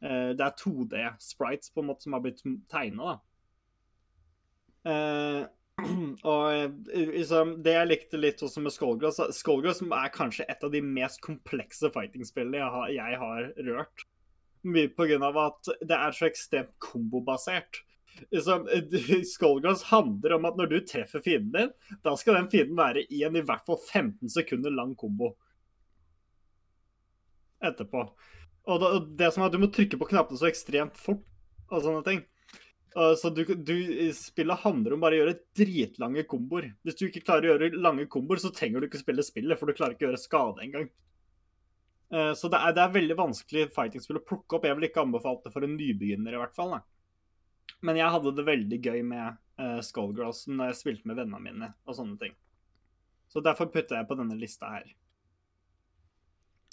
eh, 0.00 0.30
Det 0.38 0.46
er 0.46 0.58
2D-sprites 0.62 1.74
på 1.74 1.82
en 1.82 1.90
måte 1.90 2.06
som 2.06 2.16
har 2.16 2.22
blitt 2.24 2.44
tegna, 2.72 3.10
da. 3.10 3.18
Uh, 4.80 5.42
og 6.30 6.44
eh, 6.54 6.70
liksom, 7.12 7.58
det 7.64 7.74
jeg 7.74 7.88
likte 7.88 8.20
litt 8.20 8.40
også 8.44 8.62
med 8.64 8.72
Skullgirls 8.72 9.18
Skullgirls 9.36 9.82
er 9.84 10.12
kanskje 10.14 10.46
et 10.48 10.64
av 10.64 10.72
de 10.72 10.80
mest 10.84 11.20
komplekse 11.24 11.90
fighting-spillene 11.92 12.62
jeg, 12.62 12.96
jeg 12.96 13.20
har 13.20 13.50
rørt. 13.68 14.06
Mye 14.62 15.18
av 15.24 15.38
at 15.40 15.70
det 15.80 15.96
er 15.96 16.16
så 16.16 16.26
ekstremt 16.28 16.74
kombobasert. 16.82 17.82
Liksom, 18.30 18.66
Skullgirls 19.24 19.86
handler 19.88 20.34
om 20.36 20.48
at 20.48 20.58
når 20.58 20.72
du 20.72 20.78
treffer 20.84 21.22
fienden 21.24 21.54
din, 21.54 21.98
da 22.04 22.16
skal 22.18 22.36
den 22.36 22.50
fienden 22.52 22.76
være 22.78 23.06
i 23.08 23.22
en 23.24 23.38
i 23.38 23.44
hvert 23.46 23.64
fall 23.66 23.78
15 23.80 24.28
sekunder 24.32 24.74
lang 24.74 24.92
kombo. 24.98 25.32
Etterpå. 27.64 28.04
Og 28.70 28.82
det, 28.82 28.90
det 29.22 29.30
som 29.32 29.44
er 29.44 29.50
at 29.50 29.56
du 29.56 29.62
må 29.62 29.70
trykke 29.72 29.98
på 30.00 30.10
knappene 30.12 30.40
så 30.40 30.50
ekstremt 30.50 31.00
fort 31.00 31.24
og 31.70 31.84
sånne 31.84 32.04
ting. 32.06 32.22
Så 32.90 33.30
du, 33.30 33.44
du, 33.54 33.76
spillet 34.16 34.64
handler 34.64 34.96
om 34.96 35.04
bare 35.04 35.14
å 35.14 35.20
gjøre 35.20 35.36
dritlange 35.56 36.24
komboer. 36.28 36.72
Hvis 36.82 36.98
du 36.98 37.04
ikke 37.06 37.22
klarer 37.22 37.46
å 37.46 37.52
gjøre 37.54 37.78
lange 37.78 38.08
komboer, 38.10 38.40
så 38.42 38.50
trenger 38.54 38.82
du 38.82 38.88
ikke 38.88 39.02
spille 39.02 39.22
spillet, 39.22 39.58
for 39.60 39.70
du 39.70 39.78
klarer 39.78 39.94
ikke 39.94 40.08
å 40.08 40.10
gjøre 40.10 40.22
skade 40.22 40.64
engang. 40.66 40.88
Uh, 42.10 42.32
Så 42.34 42.50
det 42.50 42.58
er, 42.58 42.74
det 42.76 42.84
er 42.84 42.96
veldig 42.96 43.16
vanskelig 43.18 43.68
fighting-spill 43.74 44.20
å 44.20 44.26
plukke 44.26 44.58
opp. 44.58 44.66
Jeg 44.66 44.78
vil 44.78 44.88
ikke 44.88 45.04
anbefale 45.04 45.42
det 45.44 45.54
for 45.54 45.66
en 45.66 45.76
nybegynner, 45.78 46.34
i 46.34 46.40
hvert 46.42 46.56
fall. 46.56 46.76
Da. 46.76 46.80
Men 47.86 48.00
jeg 48.00 48.12
hadde 48.16 48.34
det 48.36 48.46
veldig 48.48 48.80
gøy 48.82 49.02
med 49.06 49.38
uh, 49.60 49.78
Skullgirls 49.84 50.46
når 50.50 50.72
jeg 50.72 50.80
spilte 50.80 51.10
med 51.10 51.20
vennene 51.20 51.44
mine 51.44 51.74
og 51.86 51.96
sånne 51.96 52.18
ting. 52.20 52.34
Så 53.30 53.42
derfor 53.44 53.70
putta 53.70 54.00
jeg 54.00 54.08
på 54.10 54.18
denne 54.18 54.38
lista 54.38 54.72
her. 54.72 54.88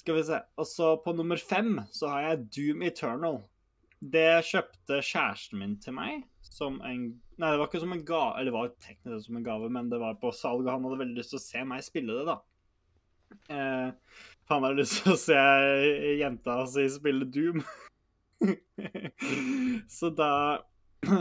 Skal 0.01 0.17
vi 0.17 0.25
se. 0.25 0.39
Og 0.57 0.65
så 0.69 0.95
på 1.03 1.13
nummer 1.13 1.37
fem 1.37 1.75
så 1.93 2.09
har 2.13 2.25
jeg 2.25 2.47
Doom 2.55 2.83
Eternal. 2.87 3.41
Det 3.99 4.41
kjøpte 4.45 5.01
kjæresten 5.05 5.61
min 5.61 5.77
til 5.81 5.95
meg 5.97 6.25
som 6.45 6.81
en 6.85 7.09
Nei, 7.37 7.51
det 7.53 7.59
var 7.59 7.67
ikke 7.67 7.83
som 7.83 7.91
en 7.93 8.05
gave, 8.05 8.31
eller 8.33 8.49
det 8.49 8.53
var 8.55 8.69
teknisk 8.81 9.27
som 9.27 9.35
en 9.37 9.43
gave, 9.45 9.67
men 9.69 9.91
det 9.91 9.99
var 10.01 10.15
på 10.17 10.31
salg, 10.33 10.63
og 10.63 10.71
han 10.71 10.85
hadde 10.87 10.97
veldig 11.03 11.19
lyst 11.19 11.29
til 11.35 11.37
å 11.37 11.43
se 11.43 11.59
meg 11.69 11.83
spille 11.85 12.15
det, 12.17 12.23
da. 12.25 12.37
Eh, 13.53 14.23
han 14.51 14.65
har 14.65 14.77
lyst 14.77 15.01
til 15.01 15.13
å 15.13 15.19
se 15.19 15.37
jenta 16.19 16.61
si 16.71 16.87
spille 16.93 17.27
Doom. 17.31 17.61
så 19.97 20.11
da 20.13 20.31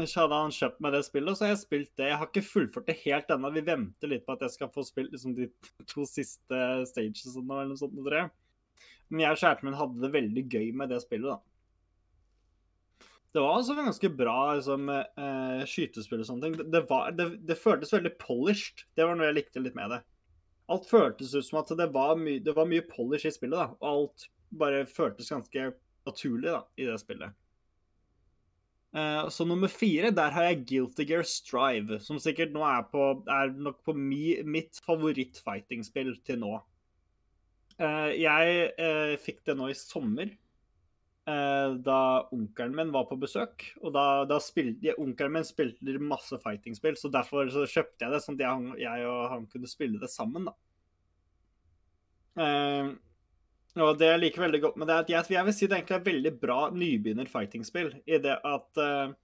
så 0.08 0.22
hadde 0.22 0.38
han 0.40 0.54
kjøpt 0.54 0.80
meg 0.82 0.94
det 0.94 1.02
spillet, 1.06 1.30
og 1.30 1.36
så 1.36 1.46
har 1.46 1.52
jeg 1.52 1.62
spilt 1.62 1.90
det. 1.98 2.08
Jeg 2.10 2.18
har 2.20 2.30
ikke 2.30 2.46
fullført 2.46 2.88
det 2.88 2.96
helt 3.02 3.32
ennå. 3.32 3.50
Vi 3.54 3.64
venter 3.66 4.10
litt 4.10 4.24
på 4.26 4.36
at 4.36 4.46
jeg 4.46 4.54
skal 4.54 4.70
få 4.72 4.84
spilt 4.86 5.12
liksom, 5.12 5.34
de 5.36 5.50
to 5.90 6.06
siste 6.08 6.62
stagesene 6.90 7.44
eller 7.44 7.74
noe 7.74 7.80
sånt. 7.80 7.98
Tror. 8.00 8.30
Men 9.10 9.22
jeg 9.22 9.36
og 9.36 9.42
kjæresten 9.42 9.68
min 9.68 9.78
hadde 9.78 10.02
det 10.02 10.12
veldig 10.16 10.46
gøy 10.56 10.72
med 10.80 10.90
det 10.92 11.02
spillet, 11.04 11.36
da. 11.36 11.38
Det 13.36 13.42
var 13.44 13.58
altså 13.58 13.74
ganske 13.76 14.08
bra 14.16 14.38
liksom, 14.56 14.88
eh, 14.96 15.64
skytespill 15.68 16.22
og 16.22 16.28
sånne 16.30 16.46
ting. 16.46 16.54
Det, 16.56 16.66
det, 16.72 16.82
var, 16.88 17.10
det, 17.12 17.26
det 17.44 17.58
føltes 17.60 17.92
veldig 17.92 18.14
polished. 18.22 18.86
Det 18.96 19.04
var 19.04 19.18
noe 19.18 19.28
jeg 19.28 19.36
likte 19.42 19.60
litt 19.60 19.76
med 19.76 19.92
det. 19.92 20.00
Alt 20.72 20.86
føltes 20.90 21.34
ut 21.36 21.46
som 21.46 21.60
at 21.60 21.70
det 21.78 21.88
var, 21.94 22.16
my, 22.18 22.38
det 22.42 22.54
var 22.56 22.66
mye 22.68 22.84
polish 22.86 23.28
i 23.28 23.34
spillet, 23.34 23.58
da. 23.58 23.76
Og 23.80 23.88
alt 23.90 24.28
bare 24.56 24.86
føltes 24.88 25.30
ganske 25.30 25.72
naturlig 26.06 26.50
da, 26.50 26.62
i 26.78 26.88
det 26.88 26.96
spillet. 27.02 27.34
Uh, 28.96 29.26
så 29.28 29.44
nummer 29.44 29.68
fire, 29.68 30.10
der 30.14 30.32
har 30.32 30.48
jeg 30.48 30.62
Guilty 30.70 31.04
Gear 31.04 31.26
Strive, 31.26 31.98
som 32.00 32.18
sikkert 32.22 32.54
nå 32.54 32.62
er, 32.64 32.86
på, 32.88 33.10
er 33.28 33.52
nok 33.52 33.82
på 33.84 33.92
mi, 33.98 34.38
mitt 34.46 34.80
favoritt-fighting-spill 34.86 36.14
til 36.24 36.40
nå. 36.40 36.54
Uh, 37.76 38.10
jeg 38.16 38.70
uh, 38.80 39.14
fikk 39.20 39.42
det 39.46 39.58
nå 39.58 39.68
i 39.68 39.76
sommer, 39.76 40.32
da 41.26 42.00
onkelen 42.30 42.76
min 42.78 42.92
var 42.94 43.08
på 43.08 43.16
besøk. 43.18 43.64
Og 43.82 43.90
da, 43.96 44.24
da 44.30 44.36
spilte 44.42 44.94
Onkelen 45.02 45.32
min 45.34 45.46
spilte 45.48 45.96
masse 45.98 46.38
fighting-spill, 46.42 46.94
så 47.00 47.10
derfor 47.10 47.50
så 47.50 47.64
kjøpte 47.66 48.06
jeg 48.06 48.14
det, 48.14 48.20
sånn 48.22 48.38
at 48.38 48.44
jeg, 48.44 48.76
jeg 48.84 49.08
og 49.10 49.24
han 49.32 49.48
kunne 49.50 49.70
spille 49.70 49.98
det 49.98 50.12
sammen, 50.12 50.46
da. 50.46 50.54
Eh, 52.36 52.92
og 53.76 53.98
det 54.00 54.08
jeg 54.08 54.20
liker 54.22 54.44
veldig 54.46 54.60
godt 54.62 54.78
med 54.80 54.88
det, 54.88 54.94
er 54.94 55.04
at 55.04 55.10
jeg, 55.12 55.36
jeg 55.36 55.46
vil 55.48 55.56
si 55.56 55.68
det 55.68 55.78
egentlig 55.78 55.96
er 55.98 56.06
veldig 56.06 56.32
bra 56.40 56.58
nybegynner-fighting-spill. 56.72 57.90
I 58.08 58.20
det 58.24 58.36
at 58.48 58.80
eh, 58.80 59.16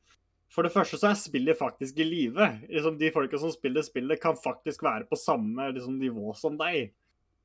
For 0.52 0.66
det 0.66 0.74
første 0.74 0.98
så 1.00 1.08
er 1.08 1.16
spillet 1.16 1.56
faktisk 1.56 2.02
i 2.02 2.04
live. 2.04 2.48
Liksom, 2.68 2.98
de 3.00 3.12
folka 3.14 3.40
som 3.40 3.52
spiller 3.54 3.84
spillet, 3.86 4.20
kan 4.20 4.36
faktisk 4.36 4.84
være 4.84 5.08
på 5.08 5.16
samme 5.16 5.70
liksom, 5.72 5.96
nivå 6.00 6.34
som 6.36 6.58
deg. 6.60 6.92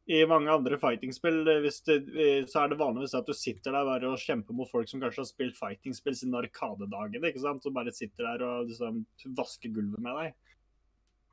I 0.07 0.21
mange 0.29 0.51
andre 0.51 0.77
fighting-spill 0.79 1.41
det, 1.43 1.57
eh, 1.91 2.45
så 2.47 2.61
er 2.61 2.71
det 2.71 2.79
vanligvis 2.79 3.15
at 3.17 3.27
du 3.27 3.35
sitter 3.35 3.75
der 3.75 3.87
bare 3.89 4.07
og 4.07 4.21
kjemper 4.21 4.55
mot 4.55 4.69
folk 4.71 4.87
som 4.87 5.01
kanskje 5.03 5.23
har 5.23 5.27
spilt 5.27 5.57
fighting-spill 5.59 6.15
siden 6.15 6.37
arkadedagene, 6.39 7.27
ikke 7.27 7.43
sant? 7.43 7.63
som 7.63 7.75
bare 7.75 7.91
sitter 7.95 8.23
der 8.23 8.45
og 8.47 8.69
liksom 8.71 9.01
vasker 9.35 9.73
gulvet 9.75 10.03
med 10.03 10.15
deg. 10.21 10.37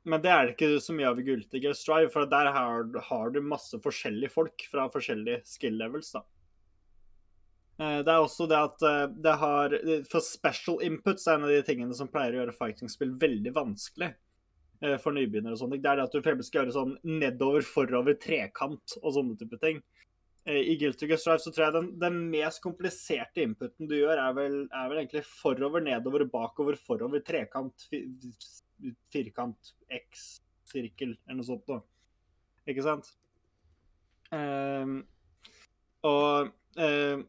Men 0.05 0.21
det 0.21 0.29
er 0.29 0.43
det 0.45 0.53
ikke 0.57 0.83
så 0.83 0.93
mye 0.93 1.07
av 1.09 1.21
i 1.21 1.25
Guilty 1.25 1.61
Gear 1.63 1.77
Strive, 1.77 2.11
for 2.13 2.27
der 2.29 2.51
har, 2.53 2.83
har 3.07 3.31
du 3.33 3.39
masse 3.41 3.79
forskjellige 3.81 4.33
folk 4.35 4.67
fra 4.69 4.89
forskjellige 4.93 5.39
skill 5.49 5.79
levels. 5.79 6.11
da. 6.13 6.25
Eh, 7.79 8.01
Det 8.03 8.11
er 8.11 8.19
også 8.19 8.47
det 8.51 8.59
at 8.59 8.85
eh, 8.85 9.07
det 9.23 9.39
har 9.41 9.79
For 10.11 10.23
special 10.23 10.83
inputs 10.85 11.27
er 11.27 11.39
en 11.39 11.47
av 11.47 11.55
de 11.55 11.63
tingene 11.65 11.95
som 11.97 12.11
pleier 12.11 12.35
å 12.35 12.43
gjøre 12.43 12.59
fighting-spill 12.59 13.15
veldig 13.23 13.55
vanskelig 13.55 14.11
eh, 14.11 14.19
for 15.01 15.15
nybegynnere. 15.15 15.55
og 15.55 15.61
sånne 15.61 15.77
ting. 15.77 15.83
Det 15.85 15.91
er 15.91 15.99
det 15.99 16.07
at 16.07 16.15
du 16.15 16.21
for 16.25 16.45
skal 16.45 16.61
gjøre 16.61 16.75
sånn 16.75 16.95
nedover, 17.07 17.65
forover, 17.67 18.17
trekant 18.19 18.97
og 19.01 19.13
sånne 19.15 19.37
type 19.39 19.59
ting. 19.61 19.83
Eh, 20.45 20.61
I 20.71 20.75
Guilty 20.77 21.07
Gear 21.09 21.17
Strive 21.17 21.41
så 21.41 21.51
tror 21.53 21.65
jeg 21.65 21.73
den, 21.73 21.87
den 22.01 22.17
mest 22.29 22.61
kompliserte 22.61 23.41
inputen 23.41 23.89
du 23.89 23.95
gjør, 23.97 24.19
er 24.21 24.35
vel, 24.37 24.57
er 24.69 24.89
vel 24.91 25.01
egentlig 25.01 25.23
forover, 25.25 25.81
nedover, 25.81 26.27
bakover, 26.29 26.77
forover, 26.77 27.23
trekant, 27.25 27.87
firkant, 29.13 29.71
X, 29.89 30.25
sirkel, 30.69 31.15
eller 31.25 31.39
noe 31.39 31.47
sånt 31.47 31.71
noe. 31.71 31.81
Ikke 32.69 32.85
sant? 32.85 33.09
Um, 34.29 34.99
og, 36.05 36.53
um, 36.77 37.25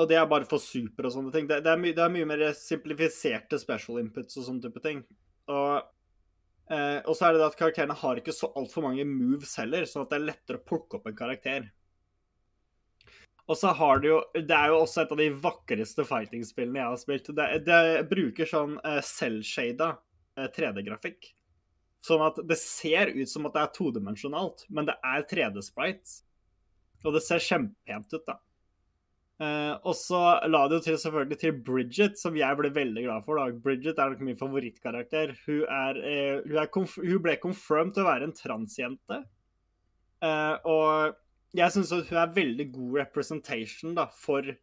og 0.00 0.02
det 0.08 0.16
er 0.16 0.32
bare 0.32 0.48
for 0.48 0.64
super 0.64 1.10
og 1.10 1.16
sånne 1.18 1.34
ting. 1.34 1.50
Det, 1.50 1.60
det, 1.66 1.74
er, 1.74 1.84
my, 1.84 1.92
det 1.96 2.04
er 2.04 2.16
mye 2.16 2.32
mer 2.32 2.48
simplifiserte 2.56 3.60
special 3.60 4.00
inputs 4.00 4.40
og 4.40 4.48
sånne 4.48 4.64
type 4.64 4.84
ting. 4.88 5.04
Og, 5.52 5.84
eh, 6.74 7.00
og 7.04 7.16
så 7.16 7.28
er 7.28 7.34
det 7.34 7.42
det 7.42 7.48
at 7.50 7.58
karakterene 7.58 7.96
har 7.96 8.20
ikke 8.20 8.34
så 8.34 8.50
altfor 8.58 8.86
mange 8.88 9.06
moves 9.08 9.56
heller, 9.60 9.86
sånn 9.88 10.06
at 10.06 10.12
det 10.12 10.18
er 10.20 10.28
lettere 10.30 10.60
å 10.60 10.66
plukke 10.68 10.98
opp 10.98 11.08
en 11.10 11.18
karakter. 11.18 11.68
Og 13.48 13.56
så 13.56 13.72
har 13.72 14.02
det 14.02 14.10
jo 14.10 14.18
Det 14.34 14.54
er 14.54 14.68
jo 14.72 14.82
også 14.82 15.02
et 15.02 15.12
av 15.14 15.20
de 15.22 15.28
vakreste 15.44 16.04
fighting-spillene 16.04 16.82
jeg 16.82 16.92
har 16.92 17.00
spilt. 17.00 17.30
Det, 17.36 17.48
det 17.64 17.82
bruker 18.10 18.48
sånn 18.48 18.76
eh, 18.84 19.00
selvshada 19.04 19.94
eh, 20.36 20.48
3D-grafikk. 20.56 21.30
Sånn 22.04 22.22
at 22.22 22.38
det 22.46 22.58
ser 22.60 23.10
ut 23.16 23.30
som 23.30 23.48
at 23.48 23.56
det 23.56 23.62
er 23.64 23.72
todimensjonalt, 23.74 24.66
men 24.68 24.86
det 24.88 24.98
er 25.02 25.24
3D-sprites. 25.30 26.20
Og 27.06 27.14
det 27.14 27.24
ser 27.24 27.42
kjempepent 27.42 28.14
ut, 28.14 28.26
da. 28.26 28.36
Eh, 29.38 29.74
og 29.86 29.94
så 29.94 30.20
la 30.50 30.64
det 30.66 30.80
jo 30.80 30.82
til 30.82 30.96
selvfølgelig 30.98 31.38
til 31.38 31.58
Bridget, 31.62 32.18
som 32.18 32.36
jeg 32.36 32.58
ble 32.58 32.72
veldig 32.74 33.04
glad 33.04 33.26
for. 33.26 33.38
da. 33.38 33.54
Bridget 33.64 33.98
er 33.98 34.12
nok 34.12 34.24
min 34.26 34.38
favorittkarakter. 34.38 35.34
Hun, 35.44 35.60
er, 35.62 36.00
uh, 36.02 36.40
hun, 36.42 36.56
er 36.58 36.70
konf 36.74 36.96
hun 36.98 37.22
ble 37.22 37.36
confirmed 37.42 37.94
til 37.94 38.02
å 38.02 38.08
være 38.08 38.26
en 38.26 38.34
transjente. 38.34 39.20
Uh, 40.18 40.56
og 40.66 41.18
jeg 41.54 41.70
syns 41.74 41.92
hun 41.94 42.18
er 42.18 42.34
veldig 42.34 42.66
god 42.74 42.96
representation 43.04 43.94
da, 43.98 44.08
for 44.14 44.54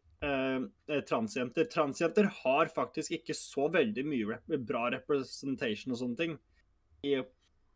transjenter. 1.06 1.66
Transjenter 1.70 2.24
har 2.38 2.70
faktisk 2.72 3.12
ikke 3.18 3.34
så 3.36 3.66
veldig 3.70 4.02
mye 4.08 4.28
rep 4.30 4.54
bra 4.66 4.86
representation 4.94 5.92
og 5.92 6.00
sånne 6.00 6.16
ting 6.18 6.32
i 7.04 7.12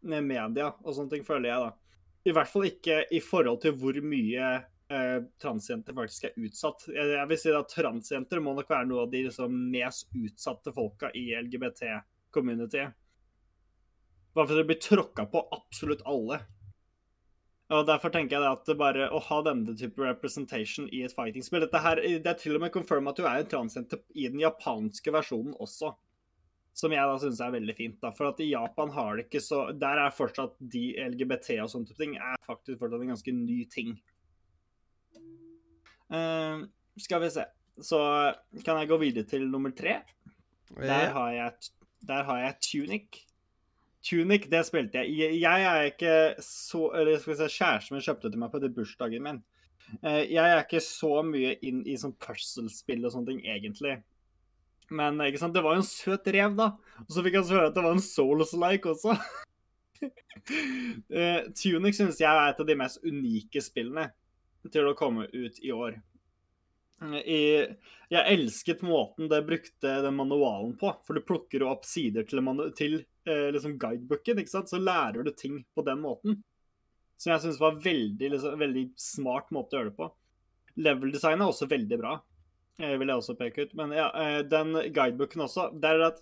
media 0.09 0.71
og 0.73 0.89
sånne 0.97 1.13
ting, 1.13 1.27
føler 1.29 1.51
jeg, 1.51 1.67
da. 1.67 2.01
I 2.25 2.35
hvert 2.35 2.51
fall 2.51 2.67
ikke 2.71 2.97
i 3.13 3.21
forhold 3.23 3.61
til 3.63 3.77
hvor 3.79 4.01
mye 4.03 4.49
eh, 4.91 5.19
transjenter 5.43 5.97
faktisk 5.97 6.29
er 6.29 6.39
utsatt. 6.47 6.87
Jeg, 6.95 7.27
vil 7.31 7.41
si 7.41 7.53
at 7.55 7.75
transjenter 7.75 8.43
må 8.43 8.55
nok 8.57 8.71
være 8.71 8.89
noe 8.91 9.07
av 9.07 9.13
de 9.13 9.25
liksom, 9.27 9.59
mest 9.73 10.11
utsatte 10.17 10.75
folka 10.77 11.13
i 11.17 11.31
LGBT-community. 11.39 12.87
Bare 14.35 14.47
fordi 14.47 14.63
det 14.63 14.71
blir 14.71 14.83
tråkka 14.83 15.27
på 15.31 15.47
absolutt 15.57 16.05
alle. 16.09 16.43
Og 17.71 17.87
Derfor 17.87 18.11
tenker 18.11 18.35
jeg 18.35 18.51
at 18.51 18.71
bare 18.79 19.07
å 19.15 19.21
ha 19.23 19.41
denne 19.47 19.77
type 19.79 20.03
representation 20.03 20.89
i 20.91 21.05
et 21.07 21.15
fighting-spill 21.15 21.69
Det 21.71 21.83
er 22.19 22.39
til 22.39 22.57
og 22.57 22.65
med 22.65 22.73
confirm 22.75 23.11
at 23.11 23.19
du 23.19 23.23
er 23.23 23.45
en 23.45 23.51
transjente 23.51 24.01
i 24.11 24.27
den 24.27 24.43
japanske 24.43 25.15
versjonen 25.15 25.55
også. 25.63 25.93
Som 26.75 26.95
jeg 26.95 27.07
da 27.07 27.19
syns 27.23 27.43
er 27.43 27.55
veldig 27.55 27.77
fint. 27.79 27.99
da, 28.03 28.11
For 28.15 28.31
at 28.31 28.43
i 28.43 28.51
Japan 28.51 28.91
har 28.95 29.17
det 29.17 29.29
ikke 29.29 29.43
så 29.43 29.69
Der 29.75 30.03
er 30.03 30.15
fortsatt 30.15 30.57
de 30.59 30.85
LGBT 30.99 31.61
og 31.63 31.71
sånne 31.71 31.91
type 31.91 32.03
ting 32.03 32.17
er 32.19 32.39
faktisk 32.47 32.83
fortsatt 32.83 33.07
en 33.07 33.15
ganske 33.15 33.35
ny 33.39 33.61
ting. 33.71 33.95
Uh, 36.11 36.67
skal 36.99 37.23
vi 37.23 37.31
se. 37.31 37.45
Så 37.81 37.99
kan 38.65 38.81
jeg 38.81 38.91
gå 38.91 38.99
videre 39.01 39.29
til 39.29 39.47
nummer 39.49 39.73
tre. 39.77 40.01
Der 40.77 41.11
har 41.15 41.31
jeg, 41.33 41.53
der 42.07 42.27
har 42.29 42.39
jeg 42.43 42.59
Tunic. 42.61 43.21
Tunic, 44.03 44.47
det 44.51 44.65
spilte 44.67 45.03
jeg. 45.03 45.41
Jeg 45.41 45.63
er 45.69 45.89
ikke 45.91 46.13
så 46.45 46.91
Eller 46.97 47.19
skal 47.21 47.35
vi 47.35 47.39
se, 47.41 47.49
kjæresten 47.59 47.97
min 47.97 48.05
kjøpte 48.05 48.31
til 48.31 48.41
meg 48.41 48.53
på 48.53 48.61
det 48.63 48.71
bursdagen 48.77 49.25
min. 49.27 49.43
Eh, 50.03 50.23
Jeg 50.33 50.45
er 50.45 50.63
ikke 50.63 50.81
så 50.85 51.21
mye 51.27 51.57
inn 51.67 51.83
i 51.89 51.99
sånn 52.01 52.15
puzzle-spill 52.21 53.05
og 53.05 53.13
sånne 53.15 53.33
ting, 53.33 53.43
egentlig. 53.45 53.99
Men 54.91 55.21
ikke 55.23 55.43
sant, 55.43 55.55
det 55.55 55.63
var 55.63 55.77
jo 55.77 55.83
en 55.83 55.87
søt 55.89 56.27
rev, 56.35 56.57
da. 56.59 56.71
Og 57.05 57.13
så 57.15 57.23
fikk 57.27 57.37
jeg 57.39 57.51
høre 57.53 57.69
at 57.71 57.77
det 57.77 57.85
var 57.85 57.97
en 57.97 58.05
Souls-like 58.05 58.97
også. 58.97 59.17
Eh, 60.01 61.43
Tunic 61.53 61.99
syns 61.99 62.17
jeg 62.23 62.31
er 62.31 62.49
et 62.49 62.61
av 62.63 62.65
de 62.65 62.75
mest 62.79 63.03
unike 63.05 63.61
spillene 63.61 64.07
til 64.69 64.89
å 64.91 64.97
komme 64.99 65.27
ut 65.33 65.61
i 65.65 65.73
år. 65.73 65.97
I, 67.01 67.65
jeg 68.13 68.33
elsket 68.35 68.83
måten 68.85 69.31
det 69.31 69.41
brukte 69.47 69.93
den 70.05 70.17
manualen 70.19 70.75
på, 70.77 70.93
for 71.07 71.17
du 71.17 71.25
plukker 71.25 71.63
jo 71.63 71.71
opp 71.71 71.87
sider 71.89 72.27
til, 72.29 72.43
til 72.77 72.99
eh, 73.25 73.47
liksom 73.55 73.79
guidebooken, 73.81 74.43
ikke 74.43 74.53
sant? 74.53 74.73
så 74.73 74.81
lærer 74.83 75.25
du 75.25 75.33
ting 75.33 75.63
på 75.75 75.85
den 75.87 76.03
måten. 76.03 76.43
Som 77.21 77.33
jeg 77.35 77.45
syns 77.45 77.61
var 77.61 77.79
veldig, 77.81 78.33
liksom, 78.35 78.59
veldig 78.61 78.85
smart 79.01 79.49
måte 79.53 79.77
å 79.77 79.81
gjøre 79.81 79.93
det 79.93 79.97
på. 80.01 80.11
Level-designet 80.81 81.45
er 81.45 81.55
også 81.55 81.69
veldig 81.71 82.01
bra, 82.01 82.19
eh, 82.81 82.97
vil 83.01 83.13
jeg 83.13 83.23
også 83.23 83.39
peke 83.41 83.65
ut. 83.65 83.73
Men 83.81 83.97
ja, 83.97 84.11
eh, 84.21 84.43
den 84.49 84.77
guidebooken 84.93 85.47
også, 85.47 85.71
det 85.81 85.95
er, 85.95 86.05
at, 86.11 86.21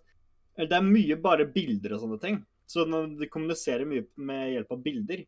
det 0.63 0.79
er 0.79 0.87
mye 0.87 1.19
bare 1.23 1.49
bilder 1.51 1.97
og 1.97 2.05
sånne 2.05 2.21
ting. 2.23 2.41
Så 2.69 2.85
de 2.87 3.31
kommuniserer 3.33 3.89
mye 3.89 4.05
med 4.21 4.53
hjelp 4.53 4.75
av 4.75 4.83
bilder. 4.85 5.27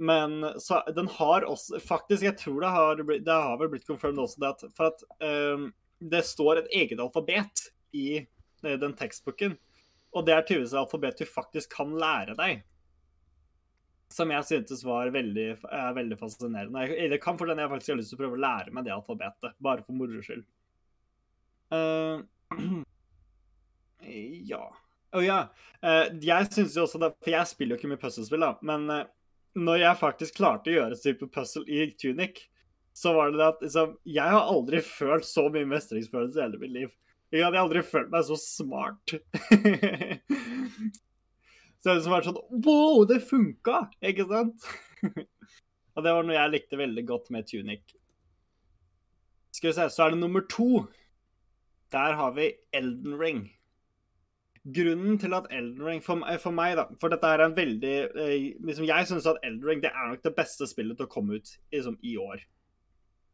Men 0.00 0.60
så, 0.60 0.80
den 0.96 1.08
har 1.12 1.44
også 1.44 1.80
Faktisk, 1.84 2.24
jeg 2.24 2.38
tror 2.40 2.60
det 2.64 2.72
har, 2.72 3.02
blitt- 3.04 3.24
det 3.26 3.34
har 3.36 3.58
vel 3.60 3.68
blitt 3.74 3.86
confirmed 3.86 4.22
også, 4.22 4.40
det 4.40 4.48
at, 4.48 4.64
for 4.76 4.94
at 4.94 5.02
um, 5.20 5.66
det 6.00 6.22
står 6.24 6.62
et 6.62 6.70
eget 6.72 7.02
alfabet 7.04 7.66
i 7.92 8.06
eh, 8.16 8.78
den 8.80 8.94
tekstboken. 8.96 9.58
Og 10.16 10.24
det 10.24 10.34
er 10.34 10.46
tydeligvis 10.48 10.72
et 10.72 10.80
alfabet 10.80 11.20
du 11.20 11.26
faktisk 11.28 11.76
kan 11.76 11.92
lære 12.00 12.38
deg. 12.38 12.62
Som 14.10 14.32
jeg 14.32 14.48
syntes 14.48 14.80
var 14.88 15.12
veldig, 15.14 15.46
er 15.68 15.92
veldig 16.00 16.18
fascinerende. 16.18 16.86
Jeg, 16.88 17.12
det 17.12 17.20
kan 17.22 17.36
for 17.38 17.50
den 17.52 17.60
jeg 17.60 17.70
faktisk 17.74 17.92
har 17.92 18.00
lyst 18.00 18.14
til 18.14 18.18
å 18.18 18.22
prøve 18.24 18.40
å 18.40 18.44
lære 18.46 18.72
meg 18.74 18.88
det 18.88 18.96
alfabetet, 18.96 19.54
bare 19.62 19.84
for 19.84 20.00
moro 20.00 20.24
skyld. 20.24 20.48
Uh, 21.70 22.24
ja. 24.54 24.64
Å 25.12 25.20
ja. 25.22 25.40
Uh, 25.84 26.08
jeg 26.24 26.48
syns 26.54 26.74
jo 26.78 26.84
også 26.86 26.98
det 27.02 27.12
For 27.20 27.32
jeg 27.34 27.50
spiller 27.50 27.76
jo 27.76 27.82
ikke 27.82 27.92
mye 27.92 28.00
puslespill, 28.00 28.48
da. 28.48 28.54
Men 28.66 28.88
eh, 28.94 29.08
når 29.58 29.82
jeg 29.82 29.98
faktisk 30.00 30.38
klarte 30.38 30.70
å 30.70 30.76
gjøre 30.76 30.96
et 30.96 31.04
type 31.04 31.28
puzzle 31.34 31.64
i 31.66 31.90
Tunic, 31.98 32.44
så 32.96 33.14
var 33.16 33.30
det 33.30 33.40
det 33.40 33.46
at 33.46 33.62
liksom, 33.64 33.92
Jeg 34.04 34.34
har 34.34 34.50
aldri 34.50 34.80
følt 34.84 35.26
så 35.26 35.46
mye 35.52 35.68
mestringsfølelse 35.68 36.38
i 36.38 36.42
hele 36.44 36.60
mitt 36.60 36.74
liv. 36.74 36.90
Jeg 37.30 37.46
hadde 37.46 37.62
aldri 37.62 37.82
følt 37.86 38.10
meg 38.10 38.26
så 38.26 38.36
smart. 38.40 39.14
så 41.80 41.94
det 41.94 42.02
som 42.02 42.14
var 42.14 42.26
sånn 42.26 42.40
Wow, 42.66 43.04
det 43.08 43.20
funka! 43.26 43.84
Ikke 44.02 44.26
sant? 44.30 44.66
Og 45.94 46.04
det 46.06 46.14
var 46.14 46.26
noe 46.26 46.36
jeg 46.36 46.54
likte 46.54 46.78
veldig 46.80 47.04
godt 47.06 47.30
med 47.34 47.46
Tunic. 47.50 47.94
Skal 49.54 49.70
vi 49.70 49.76
se, 49.76 49.88
så 49.90 50.04
er 50.04 50.14
det 50.14 50.20
nummer 50.20 50.44
to. 50.50 50.86
Der 51.90 52.14
har 52.18 52.34
vi 52.36 52.52
Elden 52.76 53.16
Ring. 53.18 53.42
Grunnen 54.64 55.16
til 55.18 55.32
at 55.32 55.46
Elden 55.56 55.80
Ring 55.86 56.02
For, 56.04 56.20
for 56.42 56.52
meg, 56.52 56.74
da 56.76 56.82
For 57.00 57.08
dette 57.08 57.24
er 57.32 57.40
en 57.46 57.54
veldig 57.56 57.92
eh, 58.12 58.34
liksom 58.60 58.84
Jeg 58.84 59.06
syns 59.08 59.24
at 59.30 59.38
Elden 59.46 59.64
Ring 59.64 59.80
det 59.80 59.88
er 59.88 60.10
nok 60.10 60.20
det 60.26 60.34
beste 60.36 60.68
spillet 60.68 60.98
til 60.98 61.06
å 61.08 61.12
komme 61.12 61.38
ut 61.40 61.54
liksom, 61.72 61.96
i 62.04 62.16
år. 62.20 62.42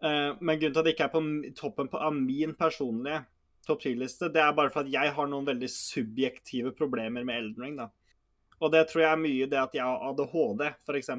Eh, 0.06 0.36
men 0.38 0.60
grunnen 0.60 0.76
til 0.76 0.82
at 0.84 0.86
det 0.86 0.94
ikke 0.94 1.08
er 1.08 1.14
på 1.16 1.22
toppen 1.58 1.90
på, 1.90 1.98
av 1.98 2.14
min 2.14 2.54
personlige 2.54 3.24
topp 3.66 3.82
10-liste, 3.82 4.28
det 4.30 4.38
er 4.38 4.54
bare 4.54 4.70
for 4.70 4.84
at 4.86 4.92
jeg 4.92 5.10
har 5.16 5.26
noen 5.26 5.48
veldig 5.48 5.68
subjektive 5.72 6.70
problemer 6.78 7.26
med 7.26 7.40
Elden 7.40 7.64
Ring. 7.64 7.76
da. 7.80 7.88
Og 8.62 8.70
det 8.72 8.84
tror 8.88 9.02
jeg 9.02 9.10
er 9.10 9.18
mye 9.24 9.48
det 9.50 9.58
at 9.58 9.74
jeg 9.74 9.82
har 9.82 10.04
ADHD, 10.12 10.62
f.eks. 10.86 11.10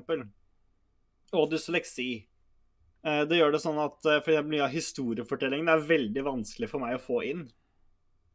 Og 1.36 1.50
dysleksi. 1.52 2.10
Eh, 3.04 3.26
Det 3.28 3.38
gjør 3.41 3.52
det 3.58 3.62
sånn 3.65 3.84
at 3.84 4.08
eh, 4.08 4.22
for 4.24 4.48
mye 4.48 4.63
av 4.63 4.72
historiefortellingen 4.74 5.67
er 5.74 5.84
veldig 5.91 6.24
vanskelig 6.32 6.72
for 6.72 6.80
meg 6.86 6.96
å 6.96 7.04
få 7.04 7.20
inn. 7.28 7.43